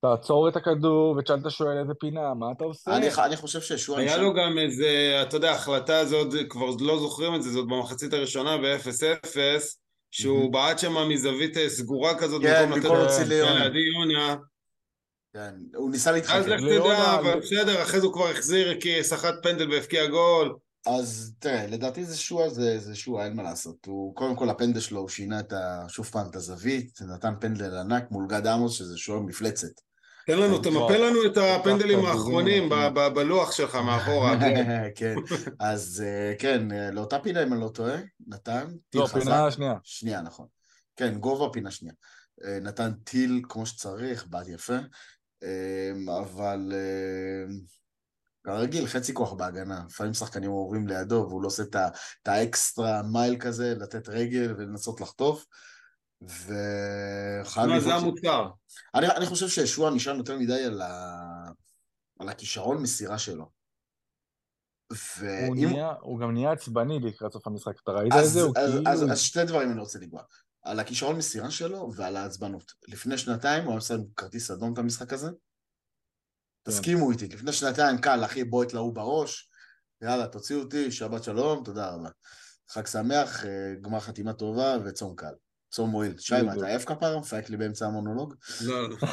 [0.00, 2.96] תעצור את הכדור ותשאל את השואל איזה פינה, מה אתה עושה?
[2.96, 4.00] אני, אני חושב ששועה...
[4.00, 8.12] היה לו גם איזה, אתה יודע, החלטה הזאת, כבר לא זוכרים את זה, זאת במחצית
[8.12, 9.36] הראשונה ב-0-0,
[10.10, 14.36] שהוא בעט שם מזווית אה, סגורה כזאת, כן, במקום להוציא ליונה.
[15.34, 16.36] כן, הוא ניסה להתחכם.
[16.36, 20.56] אז לך תדע, אבל בסדר, אחרי זה הוא כבר החזיר כי סחט פנדל והבקיע גול.
[20.86, 23.86] אז תראה, לדעתי זה שועה, זה, זה שועה, אין מה לעשות.
[23.86, 25.84] הוא, קודם כל הפנדל שלו, הוא שינה את ה...
[25.88, 29.80] שוב פעם את הזווית, נתן פנדל ענק מול גד עמוס, שזה שוער מפלצת.
[30.26, 32.68] תן לנו, תמפה לנו את הפנדלים האחרונים
[33.14, 34.36] בלוח שלך מאחורה.
[34.98, 35.14] כן,
[35.60, 37.96] אז אה, כן, לאותה פינה, אם אני לא טועה,
[38.26, 39.74] נתן לא, פינה שנייה.
[39.82, 40.46] שנייה, נכון.
[40.96, 41.94] כן, גובה פינה שנייה.
[42.44, 44.76] אה, נתן טיל כמו שצריך, בעט יפה.
[46.20, 46.72] אבל
[48.46, 49.84] כרגיל, חצי כוח בהגנה.
[49.88, 55.46] לפעמים שחקנים עוברים לידו והוא לא עושה את האקסטרה מייל כזה, לתת רגל ולנסות לחטוף.
[56.22, 57.68] וחייב...
[57.68, 58.50] מה, זה המוצר.
[58.94, 61.50] אני, אני חושב שישוע נשען יותר מדי על, ה...
[62.20, 63.50] על הכישרון מסירה שלו.
[65.18, 65.46] ואם...
[65.46, 68.40] הוא, נהיה, הוא גם נהיה עצבני לקראת סוף המשחק, אתה ראית את זה?
[68.40, 68.90] אז, כאילו...
[68.90, 70.22] אז, אז שתי דברים אני רוצה לגוע.
[70.62, 72.72] על הכישרון מסירה שלו ועל העצבנות.
[72.88, 75.30] לפני שנתיים הוא היה מסיים כרטיס אדום את המשחק הזה.
[76.66, 76.72] כן.
[76.72, 79.50] תסכימו איתי, לפני שנתיים קל, אחי, בועט להוא בראש,
[80.02, 82.08] יאללה, תוציאו אותי, שבת שלום, תודה רבה.
[82.68, 85.32] חג שמח, אה, גמר חתימה טובה וצום קל.
[85.70, 86.18] צום מועיל.
[86.18, 87.20] שי, מה, אתה עייף כפרה?
[87.20, 88.34] מפייק לי באמצע המונולוג?
[88.60, 88.96] לא, לא.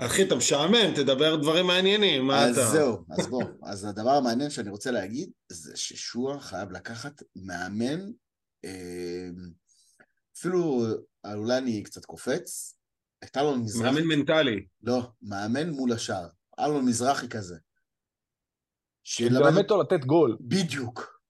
[0.00, 2.60] אחי, אתה משעמם, תדבר דברים מעניינים, מה אתה...
[2.60, 3.44] אז זהו, אז בוא.
[3.62, 8.00] אז הדבר המעניין שאני רוצה להגיד, זה ששועה חייב לקחת מאמן,
[8.64, 9.28] אה,
[10.38, 10.86] אפילו,
[11.34, 12.76] אולי אני קצת קופץ,
[13.24, 13.90] הייתה לו מזרחי...
[13.90, 14.66] מאמן מנטלי.
[14.82, 16.26] לא, מאמן מול השאר.
[16.60, 17.56] אלון מזרחי כזה.
[19.04, 20.36] שילמד אותו לתת גול.
[20.40, 21.20] בדיוק.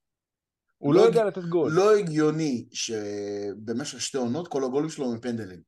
[0.79, 1.73] הוא לא, לא יודע לתת גול.
[1.73, 5.61] לא הגיוני שבמשך שתי עונות כל הגולים שלו הם פנדלים.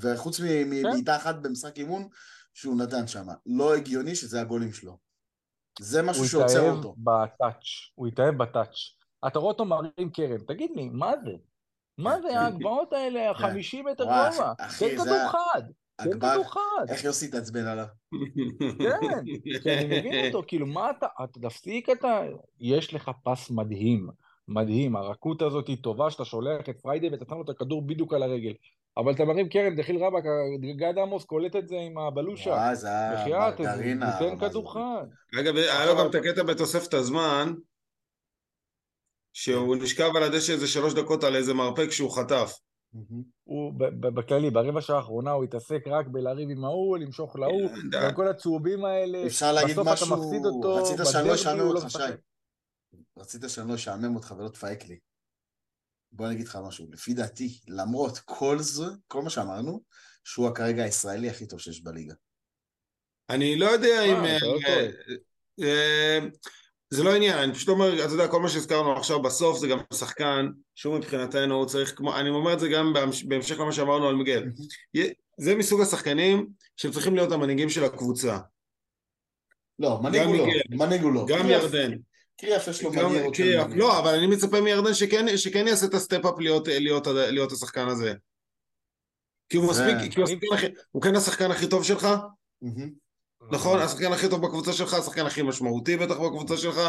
[0.00, 0.70] וחוץ כן.
[0.70, 2.08] מבעיטה אחת במשחק אימון
[2.54, 3.26] שהוא נתן שם.
[3.46, 4.98] לא הגיוני שזה הגולים שלו.
[5.80, 6.88] זה משהו שעוצר אותו.
[6.88, 7.64] הוא התאהב בטאץ'.
[7.94, 8.76] הוא התאהב בטאץ'.
[9.26, 11.32] אתה רואה אותו מרים קרן, תגיד לי, מה זה?
[11.98, 14.52] מה זה ההגבהות האלה, החמישים מטר גובה?
[14.78, 15.62] תן כדור חד.
[15.96, 16.86] תן כדור חד.
[16.88, 17.86] איך יוסי התעצבן עליו?
[19.64, 21.06] כן, אני מבין אותו, כאילו, מה אתה,
[21.42, 22.20] תפסיק אתה,
[22.60, 24.08] יש לך פס מדהים,
[24.48, 28.14] מדהים, הרכות הזאת היא טובה שאתה שולח את פריידי ואתה שם לו את הכדור בדיוק
[28.14, 28.52] על הרגל.
[28.96, 30.24] אבל אתה מרים קרן, דחילק רבאק,
[30.76, 32.50] גד עמוס קולט את זה עם הבלושה.
[32.50, 34.18] וואי, זה היה מרגרינה.
[34.18, 35.06] תן כדור חד.
[35.40, 37.54] אגב, היה לו גם את הקטע בתוספת הזמן,
[39.38, 42.52] שהוא נשכב על הדשא איזה שלוש דקות על איזה מרפק שהוא חטף.
[43.44, 48.28] הוא בכללי, ברבע שעה האחרונה הוא התעסק רק בלריב עם ההוא, למשוך להוא, כן, וכל
[48.28, 51.90] הצהובים האלה, אפשר להגיד משהו, בסוף אתה מפסיד אותו, רצית שאני לא אשעמם לא אותך,
[51.90, 51.98] שי.
[53.18, 54.98] רצית שאני לא אשעמם אותך ולא תפייק לי.
[56.12, 59.82] בוא אני אגיד לך משהו, לפי דעתי, למרות כל זה, כל מה שאמרנו,
[60.24, 62.14] שהוא כרגע הישראלי הכי טוב שיש בליגה.
[63.30, 64.24] אני לא יודע אם...
[66.90, 69.78] זה לא עניין, אני פשוט אומר, אתה יודע, כל מה שהזכרנו עכשיו בסוף זה גם
[69.94, 72.92] שחקן שהוא מבחינתנו הוא צריך, כמו, אני אומר את זה גם
[73.28, 74.44] בהמשך למה שאמרנו על מיגל.
[75.38, 76.46] זה מסוג השחקנים
[76.76, 78.38] שהם צריכים להיות המנהיגים של הקבוצה.
[79.78, 81.26] לא, מנהיג הוא לא, מנהיג הוא לא.
[81.28, 81.92] גם ירדן.
[82.40, 83.42] קריאף יש לו מנהיג.
[83.76, 87.88] לא, אבל אני מצפה מירדן שכן, שכן יעשה את ה step-up להיות, להיות, להיות השחקן
[87.88, 88.14] הזה.
[89.48, 90.20] כי הוא מספיק, כי
[90.92, 92.08] הוא, כן השחקן הכי טוב שלך?
[93.50, 93.78] נכון?
[93.78, 96.80] השחקן הכי טוב בקבוצה שלך, השחקן הכי משמעותי בטח בקבוצה שלך.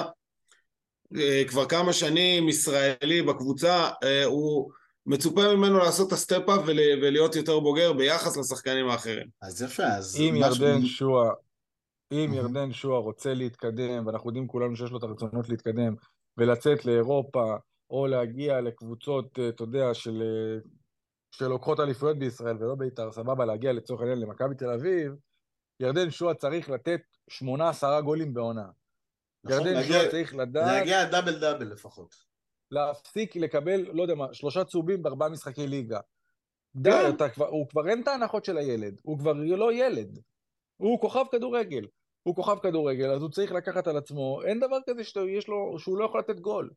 [1.16, 4.72] אה, כבר כמה שנים ישראלי בקבוצה, אה, הוא
[5.06, 9.28] מצופה ממנו לעשות את ה step-up ולהיות יותר בוגר ביחס לשחקנים האחרים.
[9.42, 10.18] אז יפה, אז...
[10.20, 11.32] אם ירדן שועה,
[12.12, 15.96] אם ירדן שועה רוצה להתקדם, ואנחנו יודעים כולנו שיש לו את הרצונות להתקדם,
[16.38, 17.56] ולצאת לאירופה,
[17.90, 20.24] או להגיע לקבוצות, אה, אתה יודע, של,
[21.32, 25.14] שלוקחות אליפויות בישראל ולא בית"ר, סבבה, להגיע לצורך העניין למכבי תל אביב,
[25.80, 28.70] ירדן שועה צריך לתת שמונה עשרה גולים בעונה.
[29.44, 30.66] נכון, ירדן שועה צריך לדעת...
[30.66, 32.16] להגיע דאבל דאבל לפחות.
[32.72, 36.00] להפסיק לקבל, לא יודע מה, שלושה צהובים בארבעה משחקי ליגה.
[36.76, 37.16] די, כן.
[37.16, 40.20] אתה כבר, הוא כבר אין את ההנחות של הילד, הוא כבר לא ילד.
[40.78, 41.88] הוא כוכב כדורגל.
[42.24, 45.98] הוא כוכב כדורגל, אז הוא צריך לקחת על עצמו, אין דבר כזה שיש לו, שהוא
[45.98, 46.70] לא יכול לתת גול.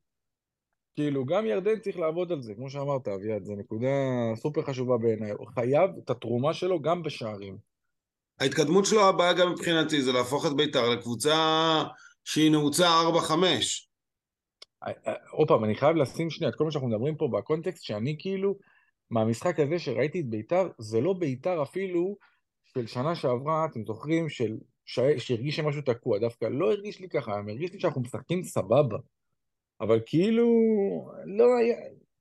[0.94, 3.88] כאילו, גם ירדן צריך לעבוד על זה, כמו שאמרת, אביעד, זו נקודה
[4.34, 5.30] סופר חשובה בעיניי.
[5.30, 7.69] הוא חייב את התרומה שלו גם בשערים.
[8.40, 11.36] ההתקדמות שלו הבאה גם מבחינתי זה להפוך את בית"ר לקבוצה
[12.24, 12.88] שהיא נעוצה
[13.28, 13.32] 4-5.
[15.32, 18.58] עוד פעם, אני חייב לשים שנייה את כל מה שאנחנו מדברים פה בקונטקסט, שאני כאילו,
[19.10, 22.16] מהמשחק הזה שראיתי את בית"ר, זה לא בית"ר אפילו
[22.74, 25.00] של שנה שעברה, אתם זוכרים, של, ש...
[25.18, 28.98] שהרגיש שמשהו תקוע, דווקא לא הרגיש לי ככה, הרגיש לי שאנחנו משחקים סבבה.
[29.80, 30.46] אבל כאילו,
[31.24, 31.76] לא היה,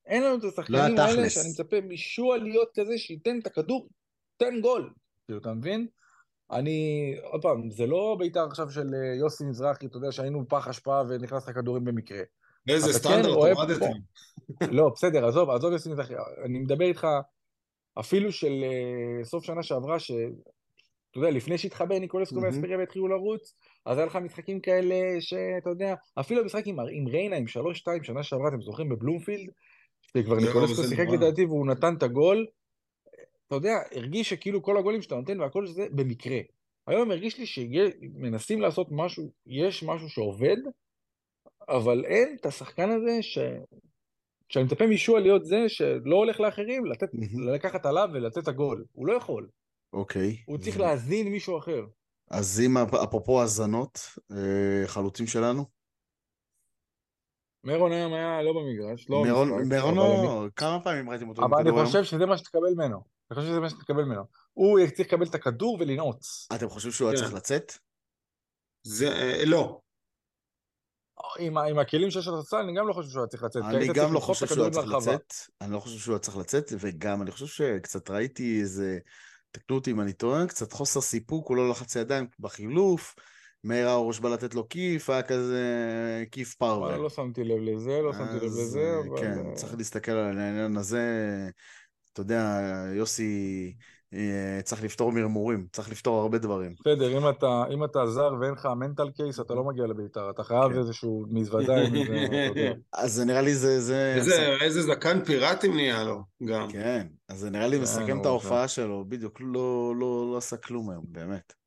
[0.05, 3.89] אין לנו את השחקנים לא האלה שאני מצפה משועה להיות כזה שייתן את הכדור,
[4.37, 4.93] תן גול.
[5.25, 5.87] כאילו, אתה מבין?
[6.51, 10.67] אני, עוד פעם, זה לא בית"ר עכשיו של אה, יוסי מזרחי, אתה יודע שהיינו פח
[10.67, 12.21] אשפה ונכנס לך כדורים במקרה.
[12.69, 13.91] איזה כן סטנדרט הורדתם.
[14.77, 16.13] לא, בסדר, עזוב, עזוב יוסי מזרחי,
[16.45, 17.07] אני מדבר איתך
[17.99, 20.19] אפילו של uh, סוף שנה שעברה, שאתה
[21.15, 23.53] יודע, לפני שהתחבר ניקולסקו ואספריה והתחילו לרוץ,
[23.85, 28.23] אז היה לך משחקים כאלה שאתה יודע, אפילו המשחק עם, עם ריינה, עם 3-2 שנה
[28.23, 29.49] שעברה, אתם זוכרים, בבלומפילד,
[30.17, 32.45] שכבר ניקולסקו שיחק לדעתי והוא נתן את הגול,
[33.49, 36.39] אתה יודע, הרגיש שכאילו כל הגולים שאתה נותן והכל זה במקרה.
[36.87, 40.57] היום הרגיש לי שמנסים לעשות משהו, יש משהו שעובד,
[41.69, 43.37] אבל אין את השחקן הזה ש...
[44.49, 47.09] שאני מצפה מישוע להיות זה שלא הולך לאחרים, לתת,
[47.53, 48.85] לקחת עליו ולתת את הגול.
[48.91, 49.49] הוא לא יכול.
[49.93, 50.37] אוקיי.
[50.45, 51.85] הוא צריך להזין מישהו אחר.
[52.31, 53.99] אז אם אפרופו האזנות,
[54.31, 55.65] אה, חלוצים שלנו?
[57.63, 61.59] מירון היום היה לא במגרש, לא מירון, מירון אבל לא, כמה פעמים ראיתם אותו אבל
[61.59, 61.85] אני?
[61.85, 63.18] חושב שזה מה שתקבל ממנו.
[63.31, 64.23] אני חושב שזה מה שתקבל ממנו.
[64.53, 66.47] הוא צריך לקבל את הכדור ולנעוץ.
[66.55, 67.23] אתם חושבים שהוא היה כן.
[67.23, 67.73] צריך לצאת?
[68.83, 69.81] זה, אה, לא.
[71.39, 73.63] עם, עם הכלים שיש לו לסל, אני גם לא חושב שהוא היה צריך לצאת.
[73.63, 74.87] אני גם לא חושב שהוא היה צריך.
[74.87, 78.97] לצאת, אני לא חושב שהוא היה צריך לצאת, וגם אני חושב שקצת ראיתי איזה,
[79.51, 83.15] תקנו אותי אם אני טועה, קצת חוסר סיפוק, הוא לא לחץ ידיים בחילוף,
[83.63, 85.63] מאיר הראש בא לתת לו כיף, היה כזה
[86.31, 86.97] כיף פרווה.
[86.97, 89.21] לא שמתי לב לזה, לא שמתי לב לזה, אה, אבל...
[89.21, 91.03] כן, אה, צריך להסתכל על העניין הזה.
[92.21, 92.61] אתה יודע,
[92.93, 93.73] יוסי
[94.13, 96.75] אה, צריך לפתור מרמורים, צריך לפתור הרבה דברים.
[96.79, 100.29] בסדר, אם אתה, אם אתה זר ואין לך מנטל קייס, אתה לא מגיע לביתר.
[100.29, 100.79] אתה חייב כן.
[100.79, 102.73] איזשהו מזוודה עם איזה.
[102.93, 103.81] אז זה נראה לי זה...
[103.81, 106.67] זה איזה, איזה זקן פיראטים נהיה לו, גם.
[106.71, 110.57] כן, אז זה נראה לי כן, מסכם את ההופעה שלו, בדיוק, לא, לא, לא עשה
[110.57, 111.58] כלום היום, באמת.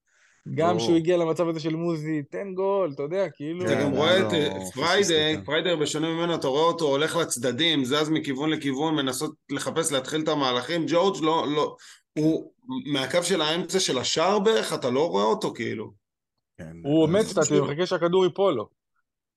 [0.55, 0.81] גם לא.
[0.81, 3.65] כשהוא הגיע למצב הזה של מוזי, תן גול, אתה יודע, כאילו...
[3.65, 5.11] אתה כן, גם היה רואה לו את אה, פספוס
[5.45, 10.29] פריידי, בשונה ממנו, אתה רואה אותו הולך לצדדים, זז מכיוון לכיוון, מנסות לחפש להתחיל את
[10.29, 10.85] המהלכים.
[10.89, 11.77] ג'ורג' לא, לא,
[12.19, 12.53] הוא
[12.93, 15.93] מהקו של האמצע של השער בערך, אתה לא רואה אותו כאילו.
[16.59, 18.69] כן, הוא עומד קצת, הוא מחכה שהכדור ייפול לו.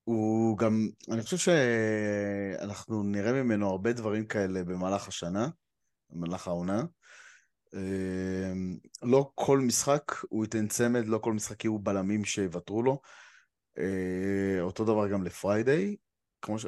[0.04, 5.48] הוא גם, אני חושב שאנחנו נראה ממנו הרבה דברים כאלה במהלך השנה,
[6.10, 6.84] במהלך העונה.
[7.74, 13.00] אמ, לא כל משחק הוא ייתן צמד, לא כל משחק יהיו בלמים שיוותרו לו.
[13.78, 15.96] אה, אותו דבר גם לפריידיי.
[16.42, 16.66] כמו ש...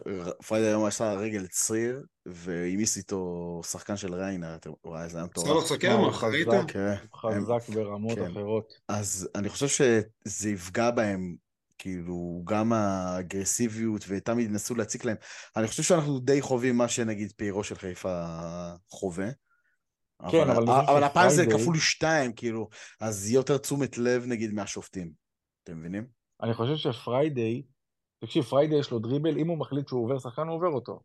[0.47, 5.47] פריידיי היום עשה רגל צריר, והעמיס איתו שחקן של ריינה, אתם- וואי, זה היה מטורף.
[5.97, 6.47] הוא ראית?
[6.47, 6.71] חזק.
[6.71, 8.31] כן, חזק ברמות כן.
[8.31, 8.73] אחרות.
[8.87, 11.35] אז אני חושב שזה יפגע בהם,
[11.77, 15.15] כאילו, גם האגרסיביות, ותמיד ינסו להציק להם.
[15.57, 18.25] אני חושב שאנחנו די חווים מה שנגיד פיירו של חיפה
[18.89, 19.27] חווה.
[20.31, 22.69] כן, אבל חושב אבל הפעם זה כפול שתיים, כאילו,
[23.01, 25.11] אז יהיה יותר תשומת לב נגיד מהשופטים.
[25.63, 26.07] אתם מבינים?
[26.43, 27.63] אני חושב שפריידיי,
[28.19, 30.99] תקשיב, פריידיי יש לו דריבל, אם הוא מחליט שהוא עובר שחקן, הוא עובר אותו.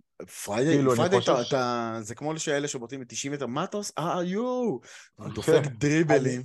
[0.44, 3.76] פריידי, כאילו, פריידי, חושב אתה, אתה, זה כמו שאלה שבוטים את 90 מטר, מה אתה
[3.76, 3.92] עושה?
[3.98, 4.80] אה, יואו!
[5.14, 5.34] הוא כן.
[5.34, 6.42] דופק דריבלים.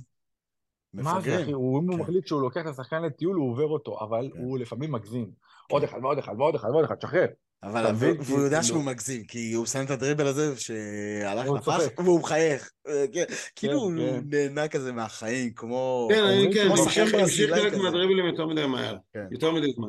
[0.92, 1.42] מה זה.
[1.42, 1.52] אחי?
[1.52, 2.02] הוא- אם הוא כן.
[2.02, 4.40] מחליט שהוא לוקח את השחקן לטיול, הוא עובר אותו, אבל כן.
[4.40, 5.30] הוא לפעמים מגזים.
[5.70, 7.26] עוד אחד ועוד אחד ועוד אחד ועוד אחד, שחרר.
[7.62, 7.92] אבל?
[7.96, 11.78] והוא- והוא יודע שהוא מגזים, כי הוא שם את הדריבל הזה שהלך הוא לפח.
[11.98, 12.70] והוא מחייך.
[12.88, 13.24] אה, כן,
[13.56, 14.20] כאילו הוא כן.
[14.30, 16.08] נהנה כזה מהחיים, כמו...
[16.10, 17.74] כן, כן, שהמשיך ברזילאי חלק.
[17.74, 18.96] מהדריבלים יותר מדי מהר.
[19.14, 19.24] כן.
[19.30, 19.88] יותר מדי זמן.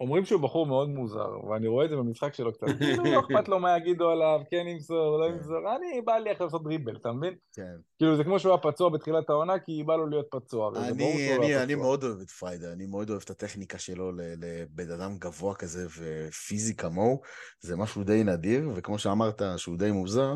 [0.00, 2.66] אומר- אומרים שהוא בחור מאוד מוזר, ואני רואה את זה במשחק שלו קצת.
[2.78, 5.34] כאילו, לא אכפת לו מה יגידו עליו, כן ימסור, לא כן.
[5.34, 5.76] ימסור.
[5.76, 7.34] אני, בא לי עכשיו לעשות דריבל, אתה מבין?
[7.52, 7.76] כן.
[7.98, 10.70] כאילו, זה כמו שהוא היה פצוע בתחילת העונה, כי בא לו להיות פצוע.
[10.76, 11.74] אני, לא אני.
[11.74, 16.76] מאוד אוהב את פריידה, אני מאוד אוהב את הטכניקה שלו לבן אדם גבוה כזה ופיזי
[16.76, 17.20] כמוהו,
[17.60, 20.34] זה משהו די נדיר, וכמו שאמרת שהוא די מוזר,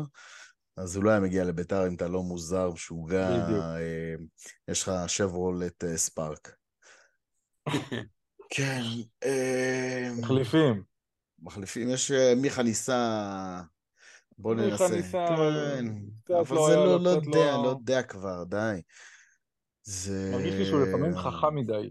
[0.77, 3.29] אז הוא לא היה מגיע לביתר אם אתה לא מוזר, משוגע.
[3.29, 4.15] אה,
[4.67, 6.55] יש לך שברולט אה, ספארק.
[8.55, 8.81] כן,
[9.23, 10.83] אה, מחליפים.
[11.39, 13.61] מחליפים, יש אה, מיכה ניסה,
[14.37, 14.95] בוא מיכה ננסה.
[14.95, 15.81] ניסה, אבל
[16.25, 18.81] כן, אבל לא זה לא, לא יודע, לא- לא יודע כבר, די.
[19.83, 20.31] זה...
[20.33, 21.89] מרגיש לי שהוא לפעמים חכם מדי.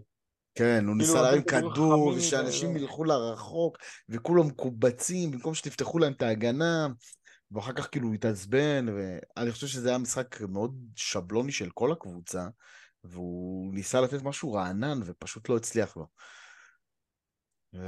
[0.55, 2.77] כן, הוא ניסה כאילו, להרים נותן כדורים כדור, ושאנשים.
[2.77, 3.77] ילכו לרחוק,
[4.09, 6.87] וכולם מקובצים, במקום שתפתחו להם את ההגנה,
[7.51, 12.47] ואחר כך כאילו הוא התעצבן, ואני חושב שזה היה משחק מאוד שבלוני של כל הקבוצה,
[13.03, 16.07] והוא ניסה לתת משהו רענן, ופשוט לא הצליח לו.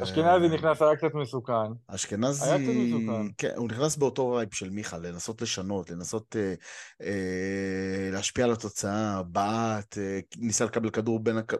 [0.03, 1.53] אשכנזי נכנס, היה קצת מסוכן.
[1.87, 3.31] אשכנזי, היה קצת מסוכן.
[3.37, 6.53] כן, הוא נכנס באותו vibe של מיכה, לנסות לשנות, לנסות אה,
[7.01, 11.53] אה, להשפיע על התוצאה, בעט, אה, ניסה לקבל כדור בין, הק...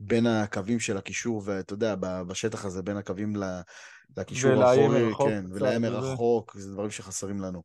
[0.00, 3.60] בין הקווים של הקישור, ואתה יודע, בשטח הזה, בין הקווים ל...
[4.16, 5.90] לקישור האחורי, כן, ולאיים וזה.
[5.90, 7.62] מרחוק, זה דברים שחסרים לנו.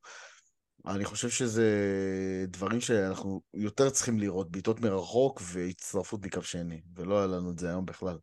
[0.87, 1.69] אני חושב שזה
[2.47, 7.69] דברים שאנחנו יותר צריכים לראות, בעיטות מרחוק והצטרפות מקו שני, ולא היה לנו את זה
[7.69, 8.17] היום בכלל.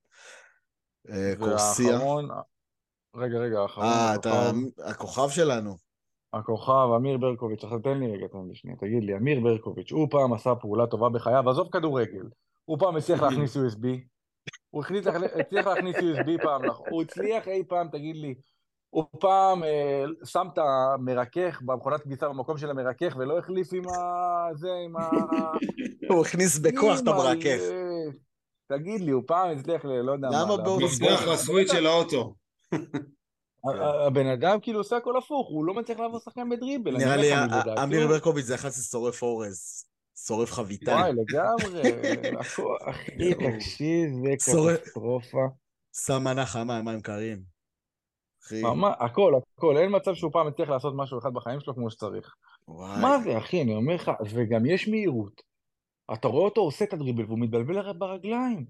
[1.10, 1.90] אה, קורסיה.
[1.90, 2.28] והאחרון,
[3.16, 4.50] רגע, רגע, האחרון, אה, אתה
[4.84, 5.76] הכוכב, שלנו.
[6.32, 10.08] הכוכב, אמיר ברקוביץ', עכשיו תן לי רגע, תן לי שנייה, תגיד לי, אמיר ברקוביץ', הוא
[10.10, 12.26] פעם עשה פעולה טובה בחייו, עזוב כדורגל,
[12.64, 13.86] הוא פעם הצליח להכניס USB,
[14.70, 14.84] הוא
[15.40, 16.86] הצליח להכניס USB פעם, נכון?
[16.90, 18.34] הוא הצליח אי פעם, תגיד לי,
[18.94, 24.54] הוא פעם אה, שם את המרכך במכונת כביסה במקום של המרכך ולא החליף עם ה...
[24.54, 25.10] זה, עם ה...
[26.10, 27.08] הוא הכניס בכוח את.
[27.08, 27.60] המרכך.
[28.66, 29.88] תגיד לי, הוא פעם הצליח ל...
[29.88, 30.42] לא יודע מה.
[30.42, 32.34] למה להביא- מפתח לסוויץ' של האוטו.
[32.72, 36.96] ה- הבן אדם כאילו עושה הכל הפוך, הוא לא מצליח לעבור שחקן בדריבל.
[36.96, 37.30] נראה לי
[37.82, 39.84] אמיר ברקוביץ' זה אחד ששורף אורז.
[40.26, 40.90] שורף חביתה.
[40.90, 41.82] וואי, לגמרי.
[42.90, 43.34] אחי.
[43.34, 44.36] תקשיב, זה.
[44.36, 45.38] קטסטרופה.
[46.06, 47.54] שם מנה חמה מים קרים.
[48.52, 49.76] ממש, הכל, הכל.
[49.76, 52.34] אין מצב שהוא פעם הצליח לעשות משהו אחד בחיים שלו כמו שצריך.
[52.68, 53.02] וואי.
[53.02, 55.42] מה זה, אחי, אני אומר לך, וגם יש מהירות.
[56.12, 58.66] אתה רואה אותו עושה את הדריבל והוא מתבלבל ברגליים.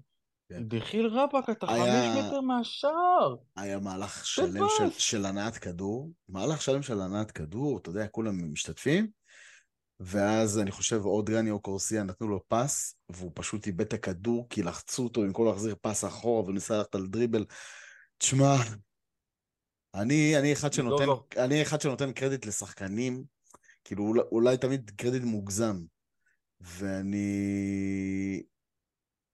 [0.49, 0.63] כן.
[0.63, 3.35] דחיל רבאק, אתה היה- חמש מטר מהשער.
[3.55, 4.65] היה מהלך שלם.
[4.77, 9.07] של, של הנעת כדור, מהלך שלם של הנעת כדור, אתה יודע, כולם משתתפים,
[9.99, 14.47] ואז אני חושב עוד רני או קורסיה נתנו לו פס, והוא פשוט איבד את הכדור,
[14.49, 17.45] כי לחצו אותו במקום להחזיר פס אחורה, והוא ניסה ללכת על דריבל.
[18.17, 18.55] תשמע,
[19.95, 21.23] אני, אני, אחד שנותן, לא.
[21.37, 23.23] אני אחד שנותן קרדיט לשחקנים,
[23.83, 25.75] כאילו אולי, אולי תמיד קרדיט מוגזם,
[26.61, 28.43] ואני...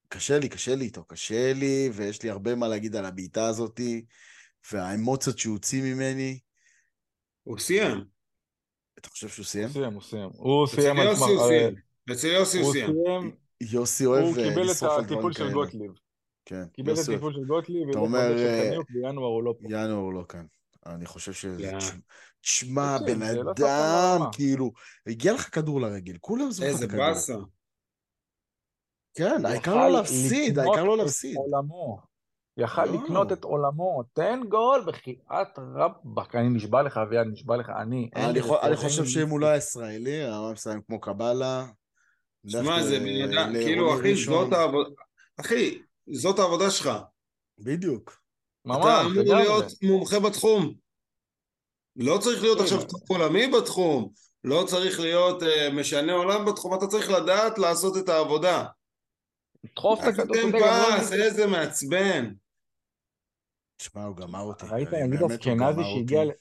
[0.08, 4.06] קשה לי, קשה לי איתו, קשה לי, ויש לי הרבה מה להגיד על הבעיטה הזאתי,
[4.72, 6.40] והאמוציות שהוציא ממני.
[7.44, 8.04] הוא סיים.
[9.00, 9.66] אתה חושב שהוא סיים?
[9.66, 10.30] הוא סיים, הוא סיים.
[10.34, 11.30] הוא סיים על יוסי סמך...
[11.30, 11.76] הוא אה, סיים.
[12.12, 13.32] אצל יוסי הוא הוא סיים.
[13.62, 15.54] יוסי אוהב הוא אה, קיבל את לשרוף על דברים הטיפול של כאלה.
[15.54, 15.92] גוטליב.
[16.46, 17.00] כן, קיבל את.
[17.10, 19.68] הטיפול של גוטליב, אתה אומר, אה, בינואר הוא לא פה.
[19.70, 20.46] ינואר הוא לא כאן.
[20.86, 21.46] אני חושב ש...
[21.46, 21.78] כן.
[22.42, 24.20] תשמע, תקשיב, בן לא אדם.
[24.32, 24.72] כאילו,
[25.08, 27.08] הגיע לך כדור לרגל, כולם זוכרים את איזה הכדור.
[27.08, 27.36] באסה.
[29.14, 31.38] כן, הוא העיקר לא להפסיד, העיקר לא להפסיד.
[32.58, 32.94] יכל לא.
[32.94, 34.04] לקנות את עולמו.
[34.14, 36.36] תן גול, בחייאת רבאק.
[36.36, 37.70] אני נשבע לך, אביעד, נשבע לך.
[37.82, 38.10] אני,
[38.64, 39.48] אני חושב שאם הוא לא.
[39.48, 41.66] היה ישראלי, היה מסיים כמו קבלה.
[42.48, 44.16] שמע, זה בן אדם, לרוני כאילו, אחי.
[44.16, 44.90] זאת העבודה...
[45.40, 45.82] אחי,
[46.14, 46.90] זאת העבודה שלך.
[47.60, 48.21] בדיוק.
[48.66, 49.34] ממש, אתה אמור.
[49.36, 50.74] להיות מומחה בתחום.
[51.96, 52.64] לא צריך להיות כן.
[52.64, 54.10] עכשיו top עולמי בתחום,
[54.44, 58.66] לא צריך להיות אה, משנה עולם בתחום, אתה צריך לדעת לעשות את העבודה.
[59.76, 62.34] דחוף את הכדור, תן פס, איזה מעצבן.
[63.78, 64.66] תשמע, הוא גמר אותי.
[64.70, 66.26] ראית, אני נגיד גמר שהגיע.
[66.26, 66.32] ל-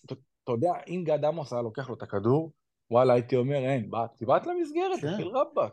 [0.44, 2.52] אתה יודע, אם גד עמוס היה לוקח לו את הכדור,
[2.90, 5.12] וואלה, הייתי אומר, אין, תבעט למסגרת, כן.
[5.12, 5.72] תחיל רבאק.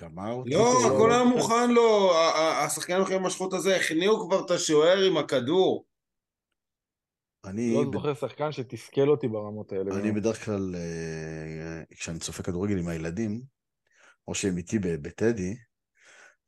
[0.00, 0.36] גמר.
[0.36, 1.28] לא, לא, הכל לא, היה לא.
[1.36, 5.84] מוכן לו, ה- השחקנים אחרי המשכות הזה, הכניעו כבר את השוער עם הכדור.
[7.44, 9.96] אני, לא זוכר שחקן שתסכל אותי ברמות האלה.
[10.00, 10.12] אני.
[10.12, 13.42] בדרך כלל, אה, כשאני צופה כדורגל עם הילדים,
[14.28, 15.54] או שהם איתי בטדי,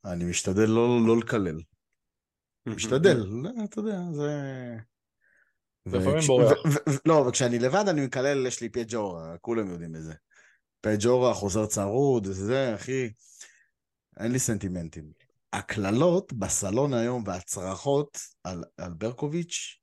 [0.05, 1.61] אני משתדל לא לא לקלל.
[2.65, 4.31] משתדל, לא, אתה יודע, זה...
[5.85, 6.51] לפעמים בורח.
[7.05, 10.13] לא, וכשאני לבד אני מקלל, יש לי פג'ורה, כולם יודעים את זה.
[10.81, 13.09] פג'ורה, חוזר צרוד, זה, אחי,
[14.19, 15.11] אין לי סנטימנטים.
[15.53, 19.77] הקללות בסלון היום והצרחות על, על ברקוביץ',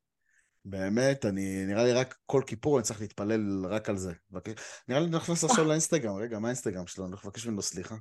[0.65, 4.13] באמת, אני, נראה לי רק כל כיפור אני צריך להתפלל רק על זה.
[4.31, 4.53] מבקש,
[4.89, 7.07] נראה לי נכנס עכשיו לאינסטגרם, רגע, מה האינסטגרם שלו?
[7.07, 7.95] אני מבקש ממנו סליחה.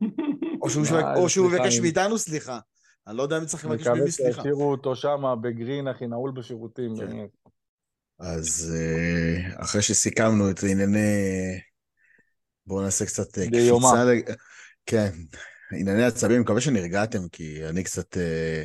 [0.62, 2.58] או שהוא, מה, שבק, או שהוא אני- מאיתנו סליחה.
[3.06, 4.42] אני לא יודע מי צריך לבקש מקווה ממי סליחה.
[4.42, 7.06] שישאירו אותו שם בגרין, אחי, נעול בשירותים, כן.
[7.06, 7.30] באמת.
[8.18, 11.08] אז אה, אחרי שסיכמנו את ענייני...
[12.66, 13.46] בואו נעשה קצת אה.
[13.46, 14.34] קפיצה.
[14.86, 15.10] כן,
[15.72, 18.64] ענייני עצבים, מקווה שנרגעתם, כי אני קצת אה,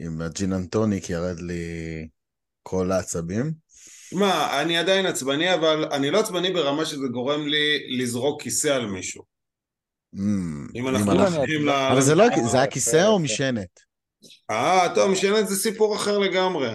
[0.00, 1.62] עם הג'ין אנטוניק ירד לי
[2.62, 3.52] כל העצבים.
[4.12, 8.86] מה, אני עדיין עצבני, אבל אני לא עצבני ברמה שזה גורם לי לזרוק כיסא על
[8.86, 9.22] מישהו.
[10.14, 10.18] Mm,
[10.74, 11.70] אם אנחנו הולכים ל...
[11.70, 13.18] אבל זה לא, זה היה כיסא או.
[13.18, 13.80] משענת?
[14.50, 16.68] אה, טוב, משענת זה סיפור אחר לגמרי.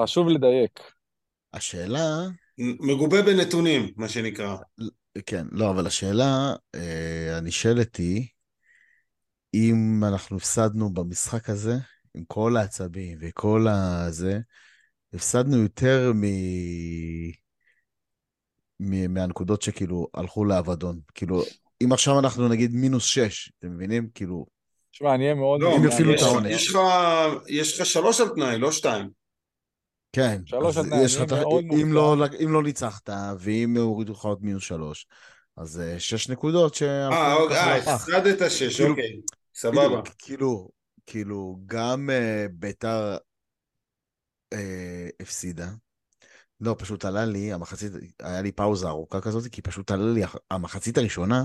[0.00, 0.80] חשוב לדייק.
[1.52, 2.26] השאלה,
[2.58, 4.56] מגובה בנתונים, מה שנקרא.
[5.26, 8.26] כן, לא, אבל השאלה אה, הנשאלת היא,
[9.54, 11.74] אם אנחנו הפסדנו במשחק הזה,
[12.14, 14.38] עם כל העצבים וכל הזה,
[15.14, 16.22] הפסדנו יותר מ...
[18.80, 19.14] מ...
[19.14, 21.00] מהנקודות שכאילו הלכו לאבדון.
[21.14, 21.42] כאילו,
[21.84, 24.08] אם עכשיו אנחנו נגיד מינוס שש, אתם מבינים?
[24.14, 24.46] כאילו,
[24.92, 25.62] תשמע, אני אהיה מאוד...
[25.62, 26.52] לא, אם יפעילו יש- את העונש.
[26.52, 26.78] יש לך,
[27.48, 29.23] יש לך שלוש על תנאי, לא שתיים.
[30.14, 32.16] כן, שלוש עד ה- מאוד אם לא.
[32.44, 35.06] אם לא ניצחת, ואם הורידו לך עוד מינוס שלוש,
[35.56, 37.08] אז אה, שש נקודות אה,
[37.50, 37.88] ככה אה, לפח.
[37.88, 39.20] הפסדת שש, כאילו- אוקיי.
[39.54, 39.88] סבבה.
[39.88, 40.68] בדיוק, כאילו,
[41.06, 43.16] כאילו, גם uh, ביתר
[44.54, 44.58] uh,
[45.20, 45.68] הפסידה.
[46.60, 50.98] לא, פשוט עלה לי, המחצית, היה לי פאוזה ארוכה כזאת, כי פשוט עלה לי המחצית
[50.98, 51.44] הראשונה,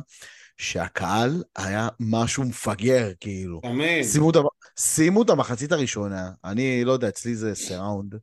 [0.58, 3.60] שהקהל היה משהו מפגר, כאילו.
[3.63, 4.03] תמיד.
[4.05, 4.45] שימו את, המ-
[4.79, 8.15] שימו את המחצית הראשונה, אני לא יודע, אצלי זה סיראונד,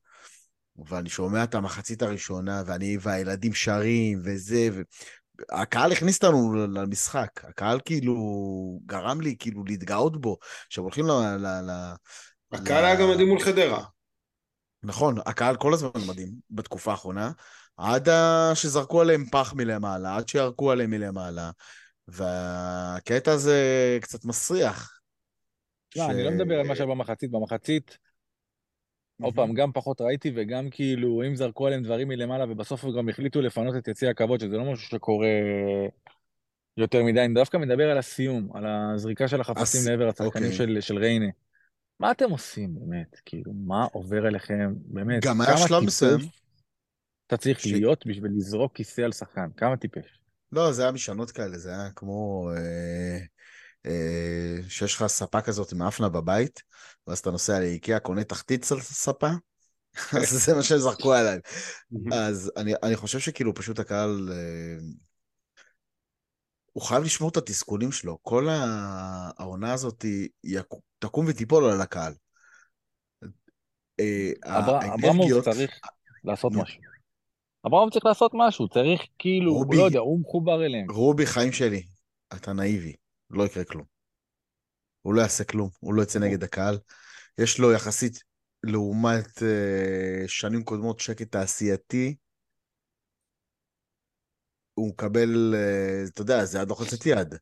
[0.89, 4.83] ואני שומע את המחצית הראשונה, ואני והילדים שרים, וזה, ו...
[5.51, 8.15] הקהל הכניס אותנו למשחק, הקהל כאילו
[8.87, 11.11] גרם לי כאילו להתגאות בו, עכשיו הולכים ל...
[11.11, 11.95] ל, ל
[12.53, 13.85] הקהל היה גם מדהים מול חדרה.
[14.83, 17.31] נכון, הקהל כל הזמן מדהים בתקופה האחרונה,
[17.77, 18.09] עד
[18.55, 21.51] שזרקו עליהם פח מלמעלה, עד שירקו עליהם מלמעלה,
[22.09, 23.59] והקטע הזה
[24.01, 25.01] קצת מסריח.
[25.91, 27.31] תשמע, אני לא מדבר על מה שהיה במחצית.
[27.31, 27.99] במחצית,
[29.23, 33.09] עוד פעם, גם פחות ראיתי וגם כאילו, אם זרקו עליהם דברים מלמעלה ובסוף הם גם
[33.09, 35.29] החליטו לפנות את יציע הכבוד, שזה לא משהו שקורה
[36.77, 40.53] יותר מדי, אני דווקא מדבר על הסיום, על הזריקה של החפצים הס- לעבר השחקנים אוקיי.
[40.53, 41.27] של, של ריינה.
[42.01, 43.21] מה אתם עושים באמת?
[43.25, 44.73] כאילו, מה עובר אליכם?
[44.77, 46.21] באמת, גם היה שלב מסוים
[47.27, 49.49] אתה צריך ש- להיות בשביל לזרוק כיסא על שחקן?
[49.57, 50.21] כמה טיפש?
[50.53, 53.19] לא, זה היה משענות כאלה, זה היה כמו אה,
[54.69, 56.63] שיש לך ספה כזאת עם אפנה בבית,
[57.07, 59.29] ואז אתה נוסע לאיקאה, קונה תחתית של ספה,
[60.23, 61.39] אז זה מה שהם זרקו עליי.
[62.13, 64.77] אז אני, אני חושב שכאילו פשוט הקהל, אה,
[66.73, 68.19] הוא חייב לשמור את התסכולים שלו.
[68.23, 70.59] כל העונה הזאת היא-
[70.99, 72.13] תקום ותיפול על הקהל.
[74.01, 75.71] אה, אבר- אברמוב צריך
[76.25, 76.53] לעשות.
[76.55, 76.81] משהו.
[77.67, 79.77] אברמוב צריך לעשות משהו, צריך כאילו, הוא רובי.
[79.77, 80.91] לא יודע, הוא מחובר אליהם.
[80.91, 81.83] רובי, חיים שלי,
[82.35, 82.95] אתה נאיבי,
[83.31, 83.85] לא יקרה כלום.
[85.03, 86.79] הוא לא יעשה כלום, הוא לא יצא נגד הקהל.
[87.39, 88.23] יש לו יחסית,
[88.63, 92.17] לעומת אה, שנים קודמות, שקט תעשייתי.
[94.75, 97.35] הוא מקבל, אה, אתה יודע, זה עד לוחצת יד,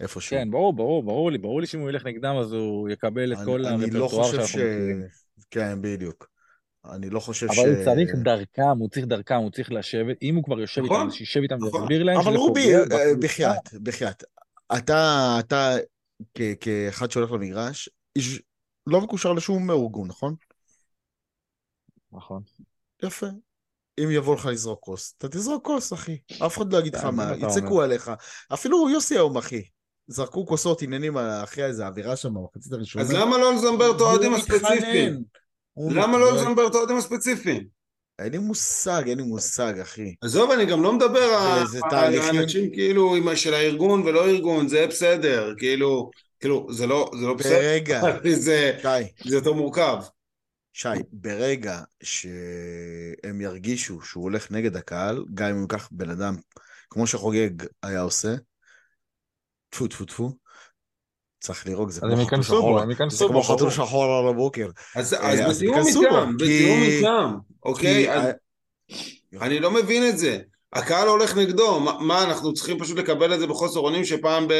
[0.00, 0.36] איפשהו.
[0.36, 3.38] כן, ברור, ברור, ברור לי, ברור לי שאם הוא ילך נגדם אז הוא יקבל את
[3.38, 4.56] אני, כל אני לא הרפרטואר חושב שאנחנו ש...
[4.56, 5.02] מכירים.
[5.50, 6.32] כן, בדיוק.
[6.90, 7.58] אני לא חושב ש...
[7.58, 11.00] אבל הוא צריך דרכם, הוא צריך דרכם, הוא צריך לשבת, אם הוא כבר יושב נכון,
[11.00, 11.80] איתם, שישב איתם נכון.
[11.80, 12.82] ויסביר להם אבל רובי, אה.
[13.20, 14.24] בחייאת, בחייאת.
[14.78, 15.70] אתה, אתה,
[16.34, 18.42] כ- כאחד שהולך למגרש, איש
[18.86, 20.34] לא מקושר לשום ארגון, נכון?
[22.12, 22.42] נכון.
[23.02, 23.26] יפה.
[24.00, 26.18] אם יבוא לך לזרוק כוס, אתה תזרוק כוס, אחי.
[26.46, 27.82] אף אחד לא יגיד לך כן, מה, יצעקו.
[27.82, 28.10] עליך.
[28.54, 29.62] אפילו יוסי היום, אחי.
[30.06, 33.04] זרקו כוסות, עניינים אחרי איזה אווירה שם במחצית הראשונה.
[33.04, 35.22] אז למה לא לזמבר את האוהדים הספציפיים?
[35.90, 36.36] למה לא.
[36.36, 37.81] לזמבר את האוהדים הספציפיים?
[38.18, 40.14] אין לי מושג, אין לי מושג, אחי.
[40.20, 45.54] עזוב, אני גם לא מדבר על- תהליכים- האנשים כאילו של הארגון ולא ארגון, זה בסדר,
[45.58, 46.10] כאילו,
[46.40, 48.02] כאילו, זה לא זה לא בסדר, ברגע,
[48.46, 49.96] זה שי, זה יותר מורכב.
[50.72, 56.36] שי, ברגע שהם ירגישו שהוא הולך נגד הקהל, גם אם הוא ייקח בן אדם,
[56.90, 57.50] כמו שחוגג
[57.82, 58.34] היה עושה,
[59.70, 60.32] טפו טפו טפו,
[61.42, 63.70] צריך לירוק, זה כמו חתול שחור, זה כמו חתול.
[63.70, 64.68] שחור על הבוקר.
[64.94, 68.08] אז אה, בתיאום איתם, בתיאום איתם, אוקיי?
[69.40, 70.38] אני לא מבין את זה.
[70.72, 74.52] הקהל הולך נגדו, מה, אנחנו צריכים פשוט לקבל את זה בחוסר אונים שפעם ב...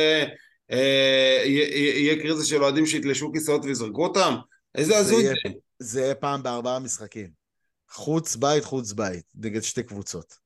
[0.71, 4.35] אה, יהיה- קריזה של אוהדים שיתלשו כיסאות ויזרקו אותם?
[4.75, 5.33] איזה זה הזוי זה.
[5.79, 7.29] זה יהיה פעם בארבעה משחקים.
[7.91, 10.42] חוץ בית, חוץ בית, נגד שתי קבוצות.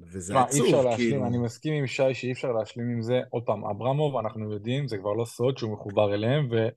[0.00, 1.26] וזה אי אפשר עצוב, להשלים, כאילו.
[1.26, 3.20] אני מסכים עם שי שאי אפשר להשלים עם זה.
[3.30, 6.68] עוד פעם, אברמוב, אנחנו יודעים, זה כבר לא סוד שהוא מחובר אליהם, ו...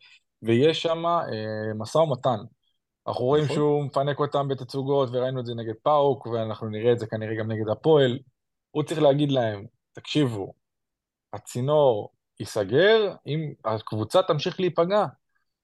[0.42, 2.38] ויש שם אה, משא ומתן.
[3.08, 3.56] אנחנו רואים נכון.
[3.56, 7.52] שהוא מפנק אותם בתצוגות, וראינו את זה נגד פאוק, ואנחנו נראה את זה כנראה גם
[7.52, 8.20] נגד הפועל.
[8.72, 10.54] הוא צריך להגיד להם, תקשיבו,
[11.34, 15.06] הצינור ייסגר אם הקבוצה תמשיך להיפגע.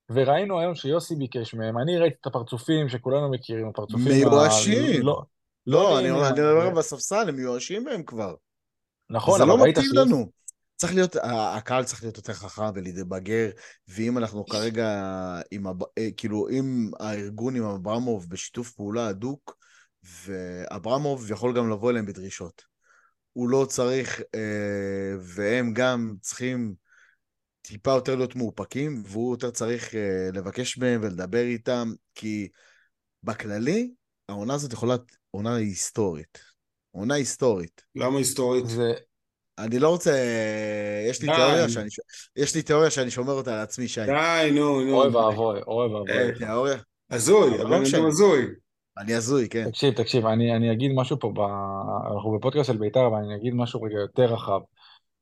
[0.09, 4.05] וראינו היום שיוסי ביקש מהם, אני ראיתי את הפרצופים שכולנו מכירים, הפרצופים...
[4.05, 5.01] מיואשים.
[5.01, 5.03] ה...
[5.03, 5.21] לא,
[5.67, 8.35] לא, אני מדבר בספסל, הם מיואשים מהם כבר.
[9.09, 10.09] נכון, זה אבל לא ראית מתאים שיוסי...
[10.09, 10.31] לנו.
[10.75, 13.49] צריך להיות, ה- הקהל צריך להיות יותר חכם ולהתבגר,
[13.87, 14.89] ואם אנחנו כרגע,
[15.51, 19.57] עם, אה, כאילו, אם הארגון עם אברמוב בשיתוף פעולה הדוק,
[20.25, 22.63] ואברמוב יכול גם לבוא אליהם בדרישות.
[23.33, 26.73] הוא לא צריך, אה, והם גם צריכים
[27.61, 32.49] טיפה יותר להיות מאופקים, והוא יותר צריך אה, לבקש מהם ולדבר איתם, כי
[33.23, 33.91] בכללי,
[34.29, 36.39] העונה הזאת יכולה להיות עונה היסטורית.
[36.91, 37.81] עונה היסטורית.
[37.95, 38.65] למה היסטורית?
[38.67, 38.93] זה...
[39.57, 40.11] אני לא רוצה...
[41.09, 41.33] יש לי די.
[41.35, 41.89] תיאוריה שאני...
[42.35, 44.05] יש לי תיאוריה שאני שומר אותה לעצמי, שי.
[44.05, 45.01] די, נו, נו.
[45.01, 46.37] אוי ואבוי, אוי ואבוי.
[46.37, 46.77] תיאוריה?
[47.09, 48.05] הזוי, אבל לא הבן אדם.
[48.05, 48.45] הזוי.
[48.97, 49.69] אני הזוי, כן.
[49.69, 51.39] תקשיב, תקשיב, אני, אני אגיד משהו פה, ב...
[52.15, 54.59] אנחנו בפודקאסט של בית"ר, אבל אני אגיד משהו רגע יותר רחב.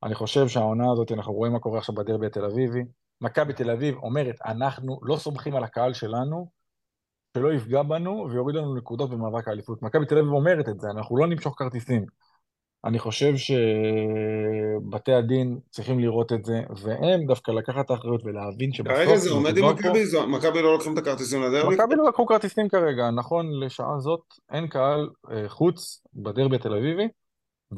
[0.04, 2.84] אני חושב שהעונה הזאת, אנחנו רואים מה קורה עכשיו בדרבי התל אביבי.
[3.22, 6.48] מכבי תל אביב אומרת, אנחנו לא סומכים על הקהל שלנו,
[7.38, 9.82] שלא יפגע בנו ויוריד לנו נקודות במאבק האליפות.
[9.82, 12.06] מכבי תל אביב אומרת את זה, אנחנו לא נמשוך כרטיסים.
[12.86, 16.54] אני חושב שבתי הדין צריכים לראות את זה,
[16.84, 18.98] והם דווקא לקחת את האחריות ולהבין שבסוף...
[18.98, 21.76] כרגע זה עומד עם פה- מכבי, מכבי לא לוקחים את הכרטיסים לדרבי?
[21.76, 24.22] מכבי לא לקחו כרטיסים כרגע, נכון לשעה זאת
[24.52, 27.08] אין קהל אה, חוץ בדרבי התל אביבי,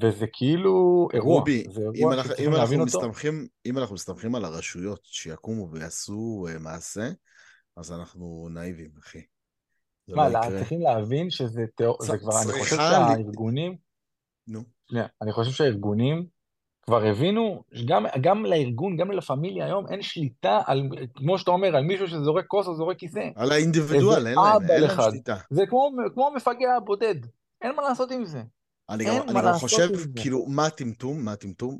[0.01, 2.85] וזה כאילו אירוע, רובי, זה אם אירוע אנחנו- אם אנחנו.
[2.85, 7.09] מסתמכים- אם אנחנו מסתמכים על הרשויות שיקומו ויעשו אה, מעשה,
[7.77, 9.21] אז אנחנו נאיבים, אחי.
[10.07, 10.39] מה, לא.
[10.49, 11.97] צריכים להבין שזה תיאור...
[12.01, 13.75] צ- זה כבר, אני חושב שהארגונים,
[14.47, 14.59] נו.
[14.89, 16.25] שנייה, אני חושב שהארגונים
[16.81, 21.75] כבר הבינו, שגם גם לארגון, גם ללה פמיליה היום, אין שליטה על, כמו שאתה אומר,
[21.75, 23.29] על מישהו שזורק כוס או זורק כיסא.
[23.35, 25.09] על האינדיבידואל, אין להם, אין להם אחד.
[25.09, 25.35] שליטה.
[25.49, 27.15] זה כמו, כמו המפגע הבודד,
[27.61, 28.41] אין מה לעשות עם זה.
[28.89, 29.89] אני גם, אני גם חושב.
[30.15, 31.25] כאילו, מה הטמטום?
[31.25, 31.79] מה הטמטום?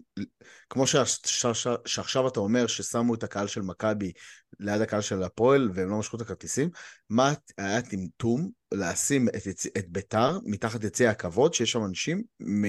[0.70, 4.12] כמו שה- ש- ש- שעכשיו אתה אומר ששמו את הקהל של מכבי
[4.60, 6.70] ליד הקהל של הפועל והם לא משכו את הכרטיסים,
[7.10, 9.48] מה היה הטמטום לשים את,
[9.78, 12.66] את ביתר מתחת יציע הכבוד, שיש שם אנשים מ...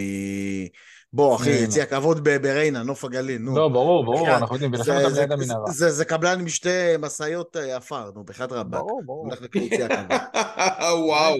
[1.12, 1.50] בוא, אחי.
[1.50, 3.56] יציע הכבוד בריינה, נוף הגליל, נו.
[3.56, 5.70] לא, ברור, ברור, בחייאת, אנחנו יודעים, ולכן זה- ליד המנהרה.
[5.72, 6.68] זה- קבלן עם שתי
[6.98, 8.80] משאיות אה, עפר, נו, בחייאת רבאק.
[8.80, 9.26] ברור, ברור.
[9.26, 10.18] הולך ליציע הכבוד.
[11.06, 11.36] וואו,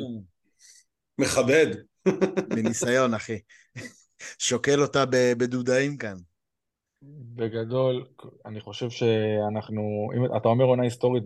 [1.18, 1.66] מכבד.
[2.56, 3.38] מניסיון, אחי.
[4.38, 5.04] שוקל אותה
[5.38, 6.16] בדודאים כאן.
[7.34, 8.04] בגדול,
[8.46, 9.82] אני חושב שאנחנו,
[10.16, 11.24] אם אתה אומר עונה היסטורית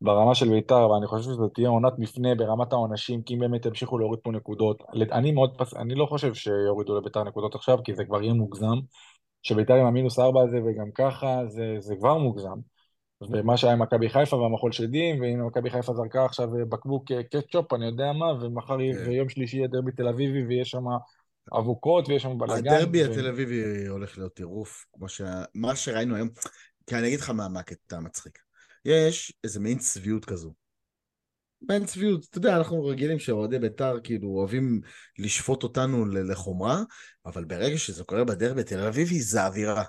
[0.00, 3.98] ברמה של בית"ר, ואני חושב שזו תהיה עונת מפנה ברמת העונשים, כי אם באמת ימשיכו
[3.98, 4.82] להוריד פה נקודות.
[5.12, 5.74] אני מאוד פס...
[5.74, 8.78] אני לא חושב שיורידו לבית"ר נקודות עכשיו, כי זה כבר יהיה מוגזם.
[9.42, 12.58] שבית"ר עם המינוס ארבע הזה, וגם ככה, זה, זה כבר מוגזם.
[13.20, 17.86] ומה שהיה עם מכבי חיפה והמחול שדים, ואם מכבי חיפה זרקה עכשיו בקבוק קטשופ, אני
[17.86, 19.08] יודע מה, ומחר כן.
[19.08, 20.84] ויום שלישי יהיה דרבי תל אביבי, ויש שם
[21.58, 22.74] אבוקות, ויש שם בלאגן.
[22.74, 23.10] הדרבי ו...
[23.10, 25.22] התל אביבי הולך להיות טירוף, כמו ש...
[25.54, 26.28] מה שראינו היום,
[26.86, 28.38] כי אני אגיד לך מה הקטע המצחיק.
[28.84, 30.52] יש איזה מעין צביעות כזו.
[31.62, 34.80] מעין צביעות, אתה יודע, אנחנו רגילים שאוהדי בית"ר כאילו אוהבים
[35.18, 36.82] לשפוט אותנו לחומרה,
[37.26, 39.84] אבל ברגע שזה קורה בדרבי תל אביבי זה אווירה.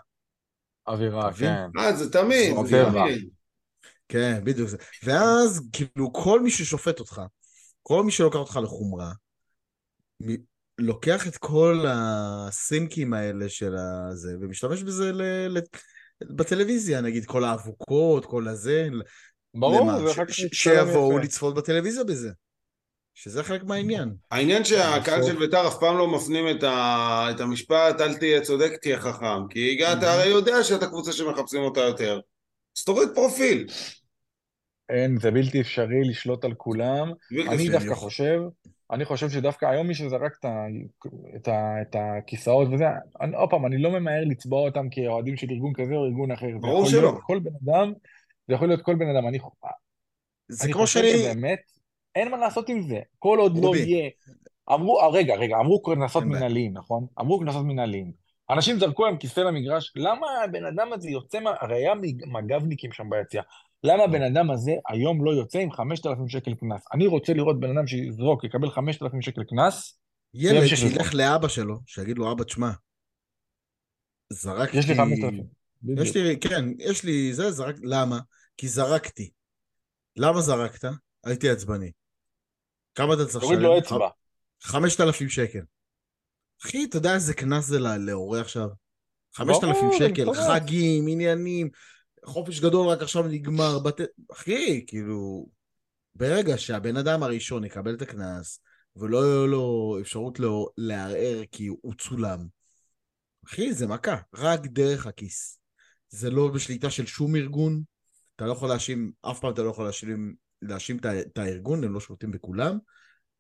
[0.87, 1.67] אווירה, כן.
[1.79, 3.29] אה, זה תמיד, זה תמיד.
[4.07, 4.77] כן, בדיוק זה.
[5.03, 7.21] ואז כאילו כל מי ששופט אותך,
[7.83, 9.11] כל מי שלוקח אותך לחומרה,
[10.77, 15.21] לוקח את כל הסינקים האלה של הזה ומשתמש בזה ל...
[15.47, 15.59] ל...
[16.35, 18.87] בטלוויזיה, נגיד כל האבוקות, כל הזה.
[19.55, 19.91] ברור,
[20.51, 22.29] שיבואו לצפות בטלוויזיה בזה.
[23.19, 24.15] שזה חלק מהעניין.
[24.31, 27.27] העניין שהקהל של בית"ר אף פעם לא מפנים את, ה...
[27.31, 29.47] את המשפט אל תהיה צודק, תהיה חכם.
[29.49, 32.19] כי הגעת, הרי יודע שאתה קבוצה שמחפשים אותה יותר.
[32.77, 33.67] אז תוריד פרופיל.
[34.89, 37.11] אין, זה בלתי אפשרי לשלוט על כולם.
[37.49, 38.39] אני דווקא חושב,
[38.91, 40.65] אני חושב שדווקא היום מי שזרק את, ה,
[41.35, 42.85] את, ה, את הכיסאות וזה,
[43.21, 46.57] אני, עוד פעם, אני לא ממהר לצבוע אותם כאוהדים של ארגון כזה או ארגון אחר.
[46.61, 47.19] ברור שלא.
[47.23, 47.93] כל בן אדם,
[48.47, 49.27] זה יכול להיות כל בן אדם.
[49.27, 49.39] אני,
[50.47, 51.17] זה אני כמו שאני...
[51.17, 51.76] שבאמת,
[52.17, 52.99] אין מה לעשות עם זה.
[53.19, 54.09] כל עוד לא יהיה...
[54.73, 57.05] אמרו, אה, רגע, רגע, אמרו קנסות מנהליים, נכון?
[57.19, 58.11] אמרו קנסות מנהליים.
[58.49, 61.51] אנשים זרקו להם כיסא למגרש, למה הבן אדם הזה יוצא, מה...
[61.61, 61.93] הרי היה
[62.27, 63.43] מג"בניקים שם ביציאה.
[63.83, 66.85] למה הבן אדם הזה היום לא יוצא עם 5,000 שקל קנס?
[66.93, 69.99] אני רוצה לראות בן אדם שיזרוק, יקבל 5,000 שקל קנס.
[70.33, 72.71] ילד שילך לאבא שלו, שיגיד לו, אבא, תשמע,
[74.33, 74.77] זרקתי...
[74.77, 75.43] יש לי 5,000.
[75.97, 77.75] יש לי, כן, יש לי זה, זרק...
[77.83, 78.19] למה?
[78.57, 79.31] כי זרקתי.
[80.15, 80.89] למה זרקת?
[81.25, 81.91] הייתי עצבני.
[82.97, 83.47] כמה אתה צריך לשלם?
[83.47, 84.09] תוריד לו אצבע.
[84.61, 85.59] 5,000 שקל.
[86.63, 88.67] אחי, אתה יודע איזה קנס זה להורה עכשיו?
[89.33, 91.69] 5,000 שקל, חגים, עניינים,
[92.25, 94.01] חופש גדול רק עכשיו נגמר, בת...
[94.31, 95.47] אחי, כאילו,
[96.15, 98.59] ברגע שהבן אדם הראשון יקבל את הקנס,
[98.95, 102.47] ולא יהיה לו אפשרות לו לערער כי הוא צולם,
[103.47, 105.59] אחי, זה מכה, רק דרך הכיס.
[106.09, 107.81] זה לא בשליטה של שום ארגון,
[108.35, 111.99] אתה לא יכול להאשים, אף פעם אתה לא יכול להאשים, להאשים את הארגון, הם לא
[111.99, 112.77] שולטים בכולם.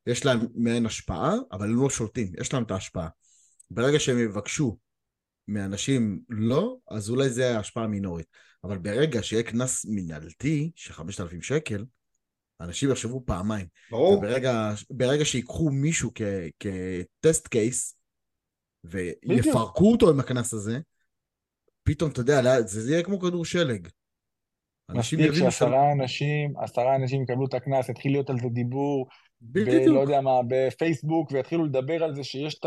[0.07, 3.07] יש להם מעין השפעה, אבל הם לא שולטים, יש להם את ההשפעה.
[3.71, 4.77] ברגע שהם יבקשו
[5.47, 8.27] מאנשים לא, אז אולי זה השפעה מינורית.
[8.63, 11.85] אבל ברגע שיהיה קנס מנהלתי של 5,000 שקל,
[12.61, 13.67] אנשים יחשבו פעמיים.
[13.91, 14.17] ברור.
[14.17, 16.11] וברגע, ברגע שיקחו מישהו
[16.59, 17.95] כטסט קייס,
[18.83, 20.79] ויפרקו אותו עם הקנס הזה,
[21.83, 23.87] פתאום, אתה יודע, זה יהיה כמו כדור שלג.
[24.91, 29.07] מספיק שעשרה אנשים, עשרה אנשים יקבלו את הקנס, יתחיל להיות על זה דיבור,
[29.41, 29.57] ב-
[29.87, 32.59] לא יודע מה, בפייסבוק, ויתחילו לדבר על זה שיש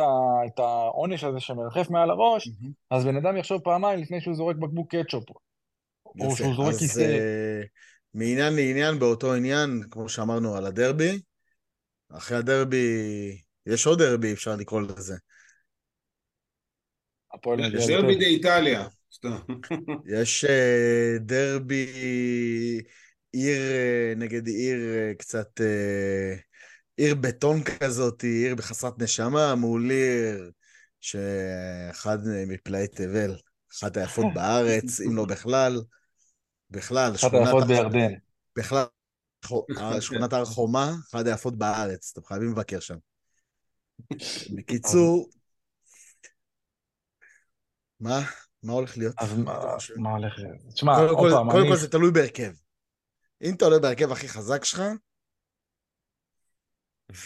[0.47, 2.71] את העונש הזה שמרחף מעל הראש, mm-hmm.
[2.91, 5.25] אז בן אדם יחשוב פעמיים לפני שהוא זורק בקבוק קטשופ.
[6.21, 7.01] או שהוא זורק כיסא.
[7.01, 7.67] Uh,
[8.15, 11.21] מעניין לעניין באותו עניין, כמו שאמרנו על הדרבי,
[12.11, 15.17] אחרי הדרבי, יש עוד דרבי, אפשר לקרוא לזה.
[17.87, 18.17] דרבי
[20.07, 21.87] יש אה, דרבי
[23.33, 24.79] עיר אה, נגד עיר
[25.19, 25.61] קצת,
[26.97, 30.51] עיר בטון כזאת, עיר בחסרת נשמה, מול עיר
[31.01, 33.37] שאחד מפלאי תבל,
[33.73, 35.81] אחת היפות בארץ, אם לא בכלל.
[36.71, 38.13] בכלל, אחת היפות בירדן.
[38.57, 38.85] בכלל,
[40.01, 42.97] שכונת הר חומה, אחת היפות בארץ, אתם חייבים לבקר שם.
[44.57, 45.31] בקיצור,
[48.01, 48.21] מה?
[48.63, 49.15] מה הולך להיות?
[49.19, 49.39] אז
[49.97, 50.59] מה הולך להיות?
[50.75, 52.53] תשמע, עוד פעם, קודם כל זה תלוי בהרכב.
[53.43, 54.83] אם אתה עולה בהרכב הכי חזק שלך,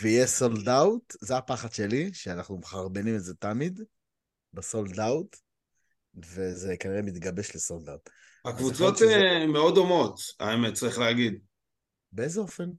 [0.02, 3.80] ויהיה סולד אאוט, זה הפחד שלי, שאנחנו מחרבנים את זה תמיד,
[4.52, 5.36] בסולד אאוט,
[6.14, 8.10] וזה כנראה מתגבש לסולד אאוט.
[8.44, 9.46] הקבוצות שזה...
[9.52, 11.38] מאוד דומות, האמת, צריך להגיד.
[12.12, 12.70] באיזה אופן?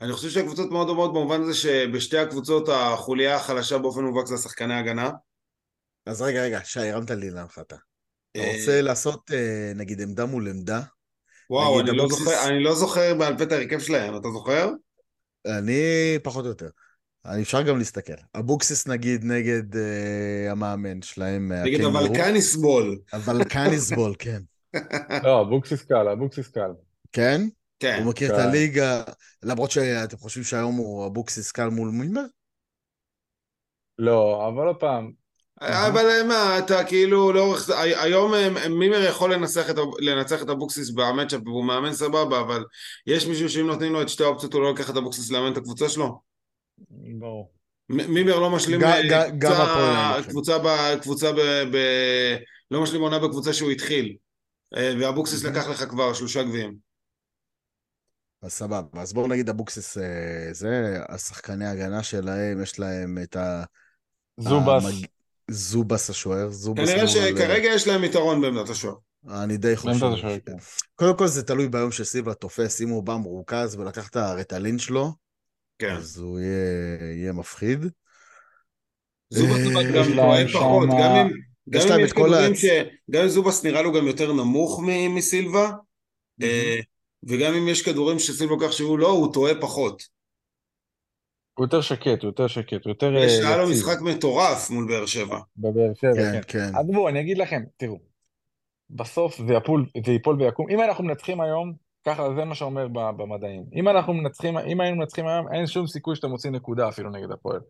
[0.00, 4.74] אני חושב שהקבוצות מאוד דומות במובן הזה שבשתי הקבוצות החוליה החלשה באופן מובהק זה השחקני
[4.74, 5.10] הגנה.
[6.06, 7.76] אז רגע, רגע, שי, הרמת לי להנחתה.
[8.32, 10.80] אתה אה, רוצה לעשות אה, נגיד עמדה מול עמדה?
[11.50, 14.70] וואו, אני לא, זוכר, אני לא זוכר בעל פה את ההרכב שלהם, אתה זוכר?
[15.46, 15.82] אני
[16.22, 16.68] פחות או יותר.
[17.26, 18.12] אני אפשר גם להסתכל.
[18.38, 21.52] אבוקסיס נגיד נגד אה, המאמן שלהם.
[21.52, 22.98] נגד הוולקניסבול.
[23.12, 24.42] הוולקניסבול, כן.
[25.22, 26.70] לא, אבוקסיס קל, אבוקסיס קל.
[27.12, 27.40] כן?
[27.78, 27.98] כן.
[28.02, 29.02] הוא מכיר את הליגה,
[29.42, 32.24] למרות שאתם חושבים שהיום הוא אבוקסיס קל מול מימר?
[33.98, 35.12] לא, אבל עוד פעם,
[35.60, 40.50] אבל אה, מה, אתה כאילו לאורך זה, היום אה, מימר יכול לנצח את, לנצח את
[40.50, 42.64] אבוקסיס ב matchup והוא מאמן סבבה, אבל
[43.06, 45.56] יש מישהו שאם נותנים לו את שתי האופציות הוא לא לוקח את אבוקסיס לאמן את
[45.56, 46.20] הקבוצה שלו?
[47.18, 47.50] ברור.
[47.88, 49.32] מימר לא משלים אה,
[50.28, 50.56] קבוצה,
[51.02, 51.32] קבוצה,
[51.72, 51.76] ב,
[52.70, 54.16] לא משלים עונה בקבוצה שהוא התחיל.
[54.76, 56.76] אה, ואבוקסיס לקח לך כבר שלושה גביעים.
[58.42, 59.00] אז סבבה.
[59.02, 63.64] אז בואו נגיד אבוקסיס אה, זה, השחקני ההגנה שלהם, יש להם את ה...
[64.40, 64.84] זובס,
[65.50, 68.94] זובס השוער, זובס כנראה שכרגע יש להם יתרון בעמדת השוער.
[69.28, 70.00] אני די חושב.
[70.00, 70.52] בעמדת השוער, כן.
[70.94, 75.12] קודם כל זה תלוי ביום שסילבה תופס, אם הוא בא מרוכז ולקח את הרטלין שלו,
[75.78, 75.94] כן.
[75.96, 77.86] אז הוא יהיה, יהיה מפחיד.
[79.30, 81.28] זובס אה, גם להם פחות, שמה- גם אם...
[81.68, 82.64] גם יש אם להם יש את כל כדורים הצ- ש...
[83.10, 84.80] גם אם זובס נראה לו גם יותר נמוך
[85.10, 85.70] מסילבה,
[86.42, 86.78] אה,
[87.26, 90.13] וגם אם יש כדורים שסילבה לוקח שהוא לא, הוא טועה פחות.
[91.54, 93.68] הוא יותר שקט, הוא יותר שקט, הוא יותר יש אה, היה לו.
[93.70, 95.38] משחק מטורף מול באר שבע.
[95.56, 96.72] בבאר שבע, כן, כן.
[96.72, 96.78] כן.
[96.78, 97.98] אז בואו, אני אגיד לכם, תראו,
[98.90, 100.70] בסוף זה יפול, זה ייפול ויקום.
[100.70, 101.72] אם אנחנו מנצחים היום,
[102.06, 103.64] ככה זה מה שאומר במדעים.
[103.74, 107.30] אם אנחנו מנצחים, אם היינו מנצחים היום, אין שום סיכוי שאתה מוציא נקודה אפילו נגד
[107.30, 107.60] הפועל.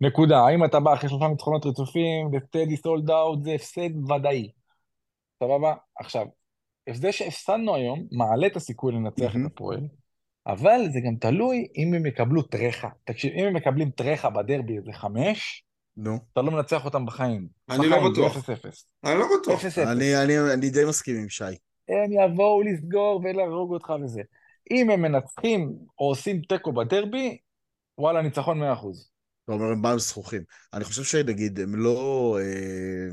[0.00, 0.38] נקודה.
[0.38, 4.50] האם אתה בא אחרי שלושה ניצחונות רצופים, וסטדי סולד אאוט, זה הפסד ודאי.
[5.42, 5.74] סבבה?
[6.00, 6.26] עכשיו,
[6.92, 9.46] זה שהפסדנו היום, מעלה את הסיכוי לנצח מהמם.
[9.46, 9.80] את הפועל,
[10.48, 12.88] אבל זה גם תלוי אם הם יקבלו טרחה.
[13.04, 15.64] תקשיב, אם הם מקבלים טרחה בדרבי איזה חמש,
[15.96, 16.18] נו.
[16.32, 17.48] אתה לא מנצח אותם בחיים.
[17.70, 18.46] אני בחיים, לא בטוח.
[18.46, 18.56] זה 0-0.
[19.04, 19.64] אני לא בטוח.
[19.64, 19.82] 0-0.
[19.82, 21.44] אני, אני, אני די מסכים עם שי.
[21.88, 24.20] הם יבואו לסגור ולהרוג אותך וזה.
[24.70, 27.38] אם הם מנצחים או עושים תיקו בדרבי,
[27.98, 28.64] וואלה, ניצחון 100%.
[28.64, 30.42] אתה אומר, הם באו זכוכים.
[30.74, 32.38] אני חושב שנגיד, הם לא...
[32.40, 33.08] אה,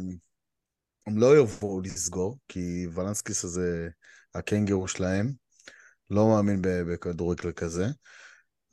[1.07, 3.89] הם לא יבואו לסגור, כי ולנסקיס הזה,
[4.35, 5.31] הקנגרו שלהם,
[6.09, 7.87] לא מאמין ב- בכדורגל כזה.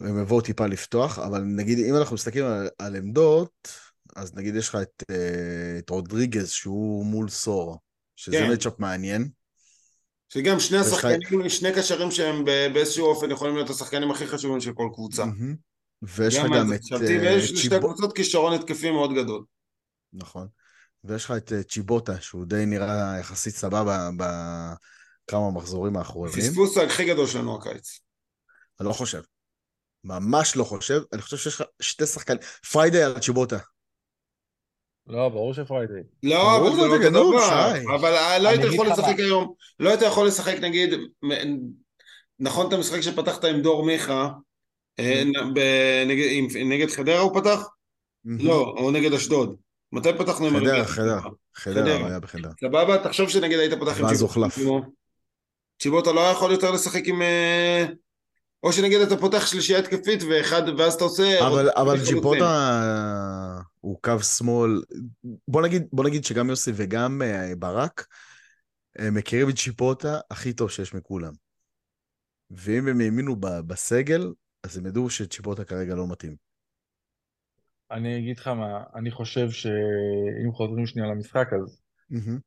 [0.01, 3.69] הם יבואו טיפה לפתוח, אבל נגיד, אם אנחנו מסתכלים על, על עמדות,
[4.17, 7.79] אז נגיד יש לך את, אה, את רודריגז, שהוא מול סור,
[8.17, 8.53] שזה כן.
[8.53, 9.29] מצ'אפ מעניין.
[10.29, 14.27] שגם שני יש לך- השחקנים, שני קשרים שהם ב- באיזשהו אופן יכולים להיות השחקנים הכי
[14.27, 15.25] חשובים של כל קבוצה.
[15.25, 15.55] מהמם.
[16.03, 19.45] ויש לך גם את חשבתי, אה, ויש לשתי קבוצות כישרון התקפי מאוד גדול.
[20.13, 20.49] נכון.
[21.05, 24.11] ויש לך את אה, צ'יבוטה, שהוא די נראה יחסית סבבה
[25.33, 26.35] בכמה מחזורים האחרונים.
[26.35, 28.01] הפספוס הכי גדול שלנו הקיץ.
[28.81, 29.21] אני לא חושב.
[30.05, 31.03] ממש לא חושב.
[31.13, 32.39] אני חושב שיש לך שתי שחקנים.
[32.73, 33.59] פריידי על צ'יבוטה.
[35.07, 35.93] לא, ברור שפריידי.
[36.23, 37.73] לא, ברור, אבל זה לא אותו דבר.
[37.97, 39.19] אבל אה, לא היית יכול לשחק.
[39.19, 40.95] היום, לא היית יכול לשחק נגיד,
[42.39, 44.29] נכון את המשחק שפתחת עם דור מיכה,
[44.99, 45.23] אה,
[45.55, 46.05] ב-
[46.65, 47.61] נגד- חדרה הוא פתח?
[48.25, 49.57] לא, או נגד אשדוד.
[49.93, 50.85] מתי פתחנו עם חדרה?
[50.85, 51.21] חדרה.
[51.55, 52.53] חדרה, היה בחדרה.
[52.61, 54.23] סבבה, תחשוב שנגיד היית פותח עם ואז.
[54.23, 54.59] הוחלף.
[55.83, 57.23] צ'יבוטה לא יכול יותר לשחק עם...
[57.23, 57.85] אה,
[58.63, 61.47] או שנגיד אתה פותח שלישייה התקפית ואחד, ואז אתה עושה...
[61.47, 61.97] אבל, אבל.
[62.09, 64.83] ג'יבוטה הוא קו שמאל.
[65.49, 68.07] בוא נגיד, בוא נגיד שגם יוסי וגם אה, ברק
[68.99, 71.33] אה, מכירים את צ'יבוטה הכי טוב שיש מכולם.
[72.51, 76.37] ואם הם האמינו בסגל, אז הם ידעו שצ'יבוטה כרגע לא מתאים.
[77.91, 82.39] אני אגיד לך מה, אני חושב שאם חוזרים שנייה למשחק, אז מהמם.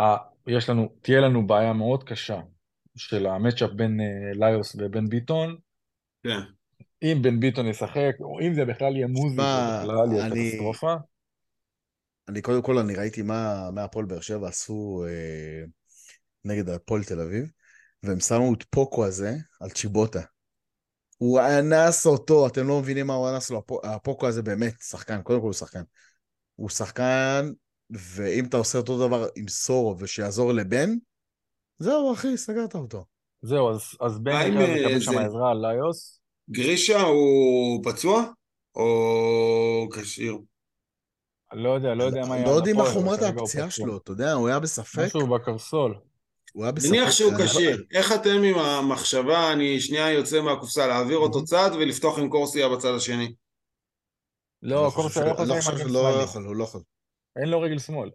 [0.00, 0.16] אה,
[0.46, 2.40] יש לנו, תהיה לנו בעיה מאוד קשה
[2.96, 5.56] של המצ'אפ בין אה, ליוס ובין ביטון.
[6.22, 6.40] כן.
[7.02, 10.50] אם בן ביטון ישחק, או אם זה בכלל יהיה מוזי, שמע, זה בכלל יהיה אני-
[10.50, 10.94] קטסטרופה.
[12.28, 15.64] אני קודם כל, אני ראיתי מה, מה הפועל באר שבע עשו אה,
[16.44, 17.50] נגד הפועל תל אביב,
[18.02, 20.20] והם שמו את פוקו הזה על צ'יבוטה.
[21.18, 25.22] הוא אנס אותו, אתם לא מבינים מה הוא אנס לו, הפו- הפוקו הזה באמת שחקן,
[25.22, 25.82] קודם כל הוא שחקן.
[26.56, 27.50] הוא שחקן,
[27.90, 30.90] ואם אתה עושה אותו דבר עם סורו ושיעזור לבן,
[31.82, 33.04] זהו אחי, סגרת אותו.
[33.42, 35.20] זהו, אז, אז בן יקר אה, לקבל שם זה?
[35.20, 36.20] עזרה על ליוס.
[36.50, 38.24] גרישה הוא פצוע?
[38.74, 40.38] או כשיר?
[41.52, 43.70] לא יודע, לא יודע מה יהיה לא יודעים מה חומרת הפציעה.
[43.70, 45.02] שלו, אתה יודע, הוא היה בספק.
[45.06, 45.94] משהו בקרסול.
[46.52, 46.88] הוא היה בספק.
[46.90, 51.70] נניח שהוא אני- כשיר, איך אתם עם המחשבה, אני שנייה יוצא מהקופסה, להעביר אותו צד
[51.74, 53.34] ולפתוח עם קורסיה בצד השני?
[54.62, 56.24] לא, קורסיה לא יכול אני לא לשחק חושב מגן שלא שמאלי.
[56.24, 56.80] יכול, הוא לא יכול.
[57.42, 58.10] אין לו רגל שמאל.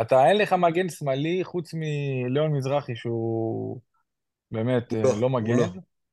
[0.00, 3.80] אתה, אין לך מגן שמאלי חוץ מליאון מזרחי שהוא
[4.50, 5.56] באמת הוא אה, לא, לא הוא מגן.
[5.56, 5.66] לא.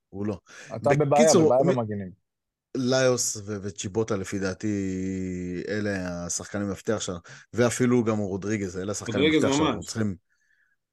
[0.10, 0.40] הוא לא.
[0.76, 2.10] אתה בבעיה, בקיצור, בבעיה מ- במגנים.
[2.78, 7.20] ליוס ו- וצ'יבוטה לפי דעתי אלה השחקנים המפתח שלנו,
[7.54, 9.82] ואפילו גם רודריגז, אלה השחקנים רודריגז המפתח שאנחנו.
[9.82, 10.16] צריכים,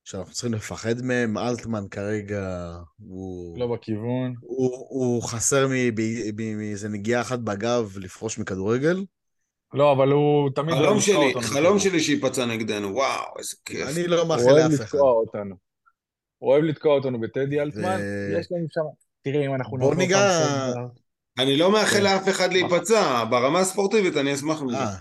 [0.04, 1.38] שאנחנו צריכים לפחד מהם.
[1.38, 4.34] אלטמן כרגע הוא, לא בכיוון.
[4.40, 9.04] הוא, הוא חסר מ- ב- ב- מאיזה נגיעה אחת בגב לפרוש מכדורגל.
[9.74, 11.32] לא, אבל הוא תמיד אוהב חלום שלי.
[11.42, 11.78] חלום בקירוב.
[11.78, 13.88] שלי שייפצע נגדנו, וואו, איזה כיף.
[13.88, 14.84] אני לא הוא מאחל אוהב לאף אחד.
[14.84, 15.54] לתקוע אותנו.
[16.38, 18.00] הוא אוהב לתקוע אותנו בטדי אלטמן.
[18.40, 18.80] יש לנו שם...
[19.22, 20.80] תראה, אם אנחנו בוא נעבור ניגע- פעם סנטר,
[21.38, 22.02] אני לא מאחל כן.
[22.04, 24.76] לאף אחד להיפצע, ברמה הספורטיבית אני אשמח מזה.
[24.76, 24.94] אה,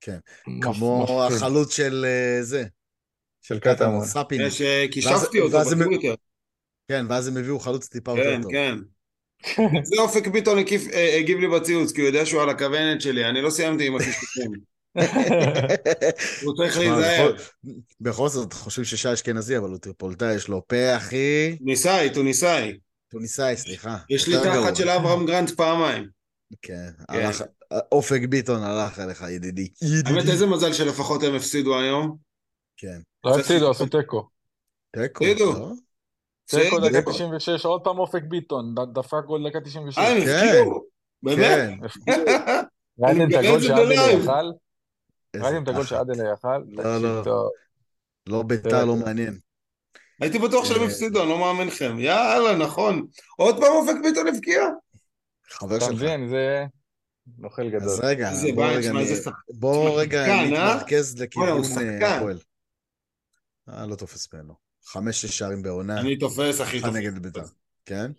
[0.00, 0.18] כן.
[0.62, 1.36] כמו מפחיד.
[1.36, 2.64] החלוץ של אה, זה.
[3.42, 4.04] של קטמון.
[4.04, 4.50] סאפיני.
[4.50, 6.14] שכישפתי ואז- אותו בטוויטר.
[6.88, 8.52] כן, ואז הם הביאו חלוץ טיפה כן, יותר טוב.
[8.52, 8.74] כן.
[9.82, 10.58] זה אופק ביטון
[10.92, 13.96] אה, הגיב לי בציוץ, כי הוא יודע שהוא על הכוונת שלי, אני לא סיימתי עם
[13.96, 14.52] הכישופים.
[16.44, 17.36] הוא צריך להיזהר.
[18.00, 21.56] בכל- זאת, חושבים ששי אשכנזי, אבל הוא טריפולטאי, יש לו פה, אחי.
[21.58, 22.78] טוניסאי, טוניסאי.
[23.08, 23.96] טוניסאי, סליחה.
[24.10, 24.36] יש לי.
[24.44, 26.08] תחת של אברהם גרנט פעמיים.
[26.62, 27.14] כן, כן.
[27.14, 27.42] הלך,
[27.92, 29.68] אופק ביטון הלך אליך, ידידי.
[30.06, 30.28] האמת.
[30.28, 32.16] איזה מזל שלפחות הם הפסידו היום.
[32.76, 32.98] כן.
[33.24, 34.28] לא הפסידו, עשו תיקו.
[34.96, 35.24] תיקו.
[35.24, 35.72] לא?
[36.44, 37.10] תיקו דקה תיקו.
[37.12, 39.98] 96, עוד פעם אופק ביטון, ד- דפק גול דקה 96.
[39.98, 40.46] אה, הם כן.
[40.46, 40.84] הפקיעו?
[41.22, 41.78] באמת?
[42.06, 42.12] כן.
[43.00, 43.98] ראיתם את הגול שעדלי?
[43.98, 44.30] איזה
[45.36, 45.84] ראיתם את הגול.
[45.84, 46.58] שעדלי יכל?
[46.68, 47.50] לא, לא.
[48.26, 49.38] לא ביתר, לא מעניין.
[50.20, 50.86] הייתי בטוח שהם אה.
[50.86, 51.98] הפסידו, אני לא מאמין לכם.
[51.98, 53.06] יאללה, נכון.
[53.36, 54.62] עוד פעם אופק ביטון הבקיע?
[55.50, 55.94] חבר אתה שלך.
[55.94, 56.64] מבין, זה
[57.38, 57.88] נוכל גדול.
[57.88, 60.44] אז רגע, איזה בוא בית, רגע, אה?
[60.44, 62.16] נתמרכז לכיוון אה.
[62.16, 62.38] הפועל.
[63.68, 64.63] אה, לא תופס ממנו.
[64.86, 67.00] חמש-שש שערים בעונה, אני תופס, אחי, אחד תופס.
[67.00, 67.44] נגד ביתר.
[67.84, 68.12] כן?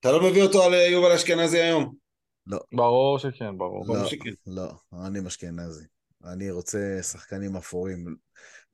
[0.00, 1.94] אתה לא מביא אותו על אה, יובל אשכנזי היום?
[2.72, 3.96] ברור שכן, ברור.
[3.96, 4.30] לא, שכן.
[4.46, 4.72] לא,
[5.06, 5.84] אני אשכנזי.
[6.24, 8.16] אני רוצה שחקנים אפורים.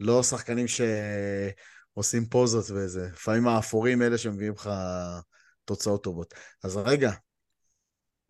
[0.00, 3.08] לא שחקנים שעושים פוזות וזה.
[3.12, 4.70] לפעמים האפורים אלה שמביאים לך
[5.64, 6.34] תוצאות טובות.
[6.64, 7.10] אז רגע,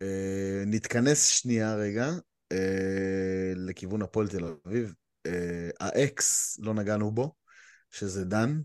[0.01, 2.09] אה, נתכנס שנייה רגע
[2.51, 4.93] אה, לכיוון הפועל תל אביב.
[5.25, 7.35] אה, האקס, לא נגענו בו,
[7.91, 8.59] שזה דן.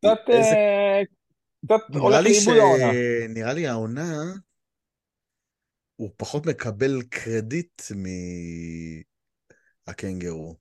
[0.00, 1.02] קצת אה,
[1.66, 2.46] קצת הולך לי, ש...
[2.46, 2.92] לאיבוד העונה.
[3.28, 4.12] נראה לי העונה,
[5.96, 7.82] הוא פחות מקבל קרדיט
[9.86, 10.56] מהקנגרו.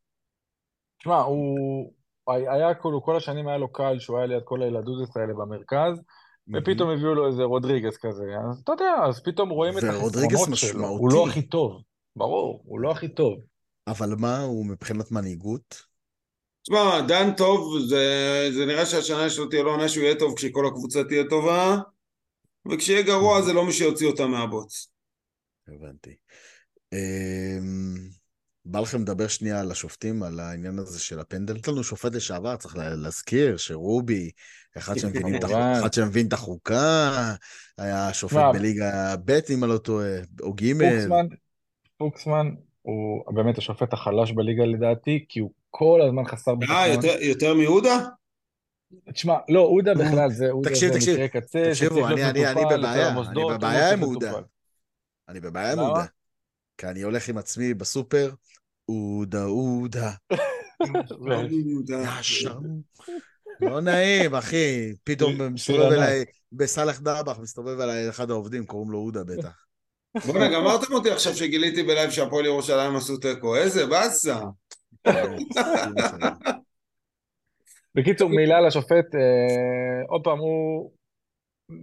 [1.00, 1.94] תשמע, הוא
[2.28, 6.02] היה כל, כל השנים היה לו קל שהוא היה ליד כל הילדודס האלה במרכז,
[6.54, 10.88] ופתאום הביאו לו איזה רודריגז כזה, אז אתה יודע, אז פתאום רואים את החסרונות שלו.
[10.88, 11.82] הוא לא הכי טוב,
[12.16, 13.40] ברור, הוא לא הכי טוב.
[13.88, 15.89] אבל מה הוא מבחינת מנהיגות?
[16.64, 18.05] תשמע, דן טוב, זה,
[18.51, 21.78] זה נראה שהשנה שלו תהיה לו עונה שהוא יהיה טוב כשכל הקבוצה תהיה טובה,
[22.72, 24.88] וכשיהיה גרוע זה לא מי שיוציא אותה מהבוץ.
[25.68, 26.16] הבנתי.
[26.93, 27.95] אמ,
[28.66, 31.57] בא לכם לדבר שנייה על השופטים, על העניין הזה של הפנדל?
[31.57, 34.32] יש לנו שופט לשעבר, צריך לה- להזכיר שרובי,
[34.78, 35.72] אחד שמבין את, כמובן.
[35.82, 37.12] אחד שמבין את החוקה,
[37.78, 38.53] היה שופט?
[38.53, 40.74] בליגה ב', אם אני לא טועה, או ג'.
[40.74, 41.28] פוקסמן,
[41.97, 42.47] פוקסמן
[42.82, 46.76] הוא באמת השופט החלש בליגה לדעתי, כי הוא כל הזמן חסר אה, ביטחון.
[46.91, 47.97] יותר, יותר מיהודה?
[49.13, 52.65] תשמע, לא, עודה בכלל זה, עודה תקשיב, זה תקשיב, מקרה קצה, תקשיבו, אני- אני- אני
[52.65, 54.32] בבעיה, אצל אני בבעיה עם לא עודה.
[55.30, 55.80] אני בבעיה עם?
[55.80, 56.05] עודה.
[56.78, 58.32] כי אני הולך עם עצמי בסופר,
[58.86, 60.11] עודה, עודה,
[62.22, 62.59] שם.
[63.61, 64.93] לא נעים, אחי.
[65.03, 65.80] פתאום מסתובב.
[65.82, 69.65] אליי, בסאלח דבח, מסתובב אליי אחד העובדים, קוראים לו עודה בטח.
[70.26, 74.39] בוא'נה, גמרתם אותי עכשיו שגיליתי ב live שהפועל ירושלים עשו תיקו, איזה באסה.
[77.95, 80.91] בקיצור, מילה לשופט, אה, עוד פעם, הוא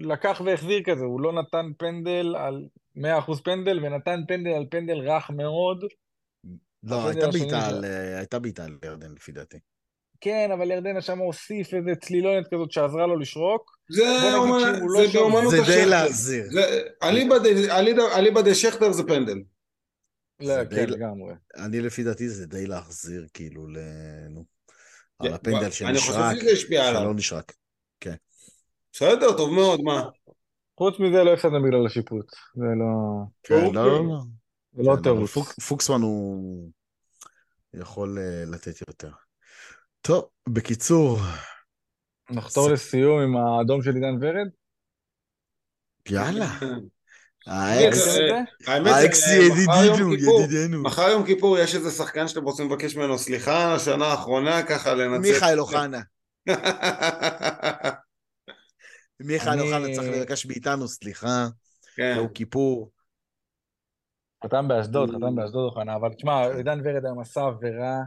[0.01, 2.65] לקח והחזיר כזה, הוא לא נתן פנדל על
[2.97, 5.85] 100% פנדל, ונתן פנדל על פנדל רך מאוד.
[6.83, 9.57] לא, הייתה בעיטה זה- על- אה, הייתה בעיטה על ירדן, לפי דעתי.
[10.21, 13.77] כן, אבל ירדן שם הוסיף איזה צלילונת כזאת שעזרה לו לשרוק.
[13.91, 14.39] זה לא
[15.15, 15.89] באומנות זה די השכטר.
[15.91, 16.45] להחזיר.
[16.51, 19.39] זה- אליבא דה- אליבא- אליבא דה שכטר זה פנדל.
[20.41, 21.35] לא, כן, לגמרי.
[21.57, 23.79] אני לפי דעתי זה די להחזיר, כאילו, ל...
[24.31, 24.45] נו.
[25.23, 26.37] כן, על הפנדל אני שנשרק.
[26.71, 27.53] שלא נשרק.
[28.93, 30.03] בסדר, טוב מאוד, מה?
[30.79, 32.27] חוץ מזה לא הפסדנו בגלל השיפוט.
[32.55, 33.25] זה לא...
[33.43, 33.75] כן.
[33.75, 34.23] לא, לא, לא.
[34.73, 35.31] זה לא כן, תירוץ.
[35.31, 36.71] פוק- פוקסמן הוא
[37.75, 39.11] יכול אה, לתת יותר.
[40.01, 41.19] טוב, בקיצור,
[42.31, 44.49] נחתור לסיום עם האדום של עידן ורד.
[46.11, 46.47] יאללה.
[47.47, 47.53] כן.
[47.53, 50.41] האקס, זה, מחר יום ידידינו.
[50.41, 50.83] ידידנו.
[50.83, 55.33] מחר יום כיפור יש איזה שחקן שאתם רוצים לבקש ממנו סליחה, השנה האחרונה, ככה לנצל.
[55.33, 56.01] מיכאל אוחנה.
[59.21, 61.47] מיכאל אוחנה צריך לבקש מאיתנו סליחה,
[61.97, 62.15] כן.
[62.17, 62.91] יום כיפור.
[64.45, 68.01] חתם באשדוד, חתם באשדוד אוחנה, אבל תשמע, עידן ורד היום עשה עבירה,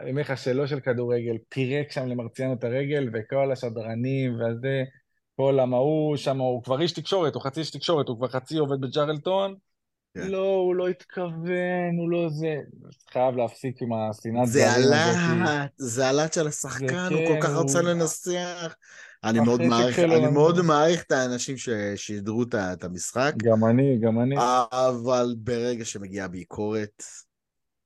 [0.00, 4.82] אני אומר לך שלא של כדורגל, פירק שם למרציאנו את הרגל, וכל השדרנים והזה,
[5.36, 8.80] כל המהות שם, הוא כבר איש תקשורת, הוא חצי איש תקשורת, הוא כבר חצי עובד
[8.80, 9.54] בג'רלטון.
[10.14, 10.28] כן.
[10.28, 12.54] לא, הוא לא התכוון, הוא לא זה.
[13.12, 15.70] חייב להפסיק עם השנאת זה הלהט.
[15.76, 18.74] זה הלהט של השחקן, הוא כן, כל כך הוא- רצה לנסח.
[19.24, 24.20] אני מאוד מעריך, אני לנו- מאוד מעריך את האנשים ששידרו את המשחק, גם אני, גם
[24.20, 24.34] אני.
[24.72, 27.02] אבל ברגע שמגיעה ביקורת,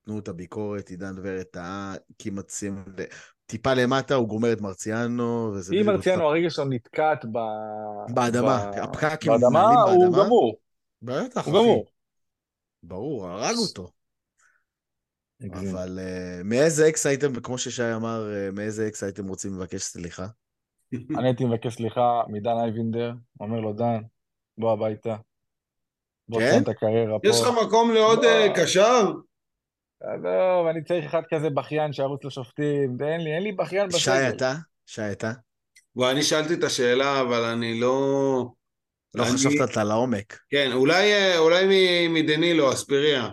[0.05, 2.53] תנו את הביקורת, עידן ורד טעה, כמעט
[2.99, 3.03] ל-
[3.51, 7.39] טיפה למטה, הוא גומר את מרציאנו, וזה אם מרציאנו הרגל שלו נתקעת ב...
[8.15, 10.25] באדמה, ב- הפקקים באדמה, מתנהלים הוא באדמה.
[10.25, 10.57] גמור,
[11.03, 11.63] בטח, הוא אחי.
[11.63, 11.87] גמור.
[12.83, 13.91] ברור, הרג אותו.
[15.53, 20.27] אבל אה, מאיזה אקס הייתם, כמו ששי אמר, אה, מאיזה אקס הייתם רוצים לבקש סליחה?
[21.19, 24.03] אני הייתי מבקש סליחה מדן איינבינדר, אומר לו, דן,
[24.59, 25.17] בוא הביתה.
[26.29, 26.47] בוא כן?
[26.47, 27.29] תסיים את הקריירה פה.
[27.29, 28.53] יש לך מקום לעוד אה.
[28.57, 29.13] קשר?
[30.03, 34.29] עזוב, אני צריך אחד כזה בכיין שירוץ לשופטים, אין לי, אין לי בכיין שי בסגל.
[34.29, 34.55] אתה?
[34.87, 35.33] שי אתה?
[35.97, 38.47] בוא, אני שאלתי את השאלה, אבל אני לא...
[39.15, 40.39] לא אני- חשבת אותה לעומק.
[40.51, 41.67] כן, אולי, אה, אולי
[42.09, 43.29] מדנילו, אספיריה.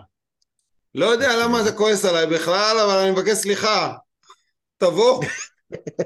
[0.94, 3.94] לא יודע למה זה כועס עליי בכלל, אבל אני מבקש סליחה.
[4.78, 5.24] תבוא.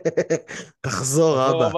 [0.81, 1.71] תחזור, אבא.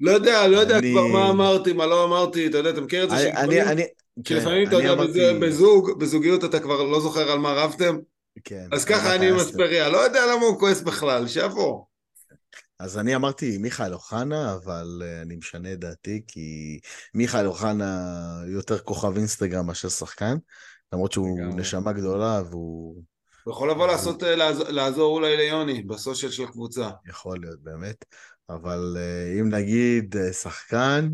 [0.00, 3.04] לא יודע, לא יודע אני- כבר מה אמרתי, מה לא אמרתי, אתה יודע, אתה מכיר
[3.04, 3.82] את זה אני, אני, אני,
[4.24, 7.98] שלפעמים כן, אתה יודע, בזוג, בזוגיות אתה כבר לא זוכר על מה רבתם,
[8.44, 9.36] כן, אז ככה אני עם.
[9.36, 11.84] אספריה, לא יודע למה הוא כועס בכלל, שיבוא.
[12.80, 16.78] אז אני אמרתי מיכאל אוחנה, אבל אה, אני משנה את דעתי, כי
[17.14, 18.12] מיכאל אוחנה
[18.46, 20.36] יותר כוכב אינסטגרם מאשר שחקן,
[20.92, 21.40] למרות שהוא.
[21.56, 23.02] נשמה גדולה והוא
[23.44, 26.90] הוא יכול לבוא לעשות, אה, לעזור- לעזור אולי ליוני, בסושיאל של הקבוצה.
[27.08, 28.04] יכול להיות באמת,
[28.48, 31.08] אבל אה, אם נגיד אה, שחקן,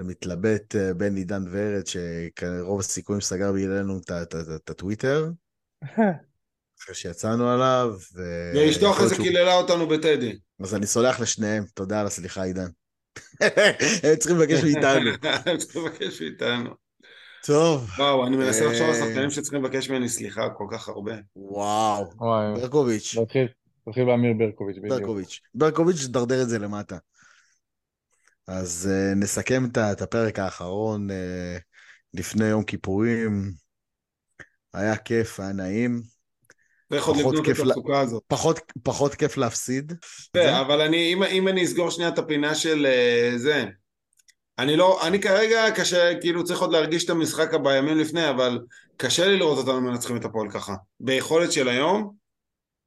[0.00, 3.98] מתלבט אה, בין עידן ורד, שרוב הסיכויים סגר בגללנו
[4.56, 5.30] את הטוויטר,
[6.82, 8.22] אחרי שיצאנו עליו, ו...
[8.54, 10.38] ואשתו אחרי זה קיללה אותנו בטדי.
[10.60, 12.68] אז אני סולח לשניהם, תודה על הסליחה, עידן.
[14.02, 15.10] הם צריכים לבקש מאיתנו.
[15.46, 16.70] הם צריכים לבקש מאיתנו.
[17.46, 21.14] טוב, וואו, אני מנסה לחשוב על שחקנים שצריכים לבקש ממני סליחה כל כך הרבה.
[21.36, 22.10] וואו,
[22.54, 23.14] ברקוביץ',
[23.86, 25.00] להתחיל באמיר ברקוביץ', בדיוק.
[25.00, 25.40] ברקוביץ'.
[25.54, 26.98] ברקוביץ' דרדר את זה למטה.
[28.48, 31.14] אז uh, נסכם את את הפרק האחרון uh,
[32.14, 33.52] לפני יום כיפורים.
[34.74, 36.02] היה כיף, היה נעים.
[36.88, 38.22] פחות כיף את ל- התפוקה הזאת.
[38.26, 39.92] פחות, פחות כיף להפסיד.
[40.36, 43.64] זה, אבל אני, אם, אם אני אסגור שנייה את הפינה של אה, זה,
[44.58, 48.58] אני לא, אני כרגע קשה, כאילו צריך עוד להרגיש את המשחק בימים לפני, אבל
[48.96, 50.74] קשה לי לראות אותנו מנצחים את הפועל ככה.
[51.00, 52.14] ביכולת של היום,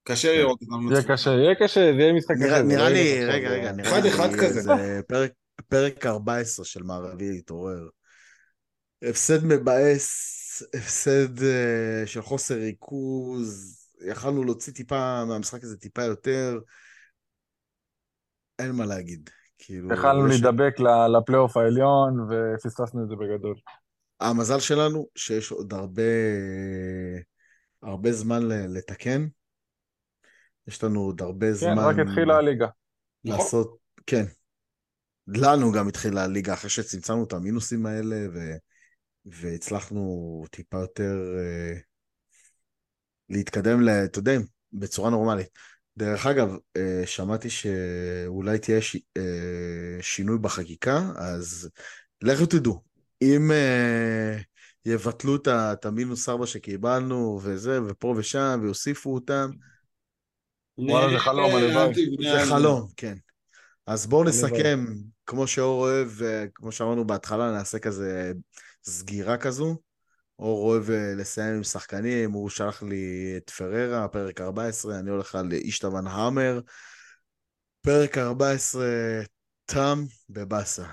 [0.04, 0.38] קשה כן.
[0.40, 1.04] לראות אותנו יהיה.
[1.04, 2.64] קשה, יהיה קשה, זה יהיה משחק נראה, קשה.
[2.64, 4.62] נראה לא לי, רגע, רגע, נראה אחד לי אחד כזה.
[4.62, 5.32] זה פרק,
[5.68, 7.88] פרק 14 של מערבי להתעורר.
[9.10, 10.30] הפסד מבאס,
[10.76, 11.42] הפסד uh,
[12.06, 16.60] של חוסר ריכוז, יכלנו להוציא טיפה מהמשחק הזה טיפה יותר.
[18.60, 19.30] אין מה להגיד.
[19.58, 23.56] כאילו, יכלנו יש- להידבק ל- לפלייאוף העליון ופספסנו את זה בגדול.
[24.20, 26.02] המזל שלנו שיש עוד הרבה,
[27.84, 29.28] הרבה זמן ל- לתקן.
[30.70, 32.68] יש לנו עוד הרבה כן, זמן רק התחילה הליגה.
[33.24, 34.26] לעשות, כן.
[35.28, 38.40] לנו גם התחילה הליגה אחרי שצמצמנו את המינוסים האלה ו...
[39.26, 41.80] והצלחנו טיפה יותר אה,
[43.30, 44.38] להתקדם, אתה יודע,
[44.74, 45.48] בצורה נורמלית.
[45.98, 48.96] דרך אגב, אה, שמעתי שאולי תהיה ש...
[49.18, 51.70] אה, שינוי בחקיקה, אז
[52.22, 52.84] לכו תדעו.
[53.22, 53.52] אם
[54.86, 59.50] יבטלו את המינוס ארבע שקיבלנו וזה, ופה ושם, ויוסיפו אותם,
[60.88, 61.94] וואלה, זה חלום, הלוואי.
[62.22, 63.18] זה חלום, כן.
[63.88, 64.24] אז בואו.
[64.24, 64.86] נסכם,
[65.26, 68.32] כמו שאור אוהב, אה, כמו שאמרנו בהתחלה, נעשה כזה
[68.84, 69.78] סגירה כזו.
[70.40, 75.36] אור אוהב אה, לסיים עם שחקנים, הוא שלח לי את פררה, פרק 14, אני הולך
[75.36, 76.60] על אישטוון המר.
[77.82, 78.86] פרק 14
[79.66, 80.86] תם בבאסה.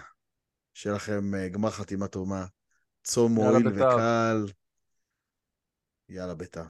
[0.75, 2.45] שיהיה לכם אה, גמר חתימה טובה.
[3.05, 3.95] צום מועיל בית"ר.
[3.95, 4.47] וקל.
[6.09, 6.65] יאללה בית"ר.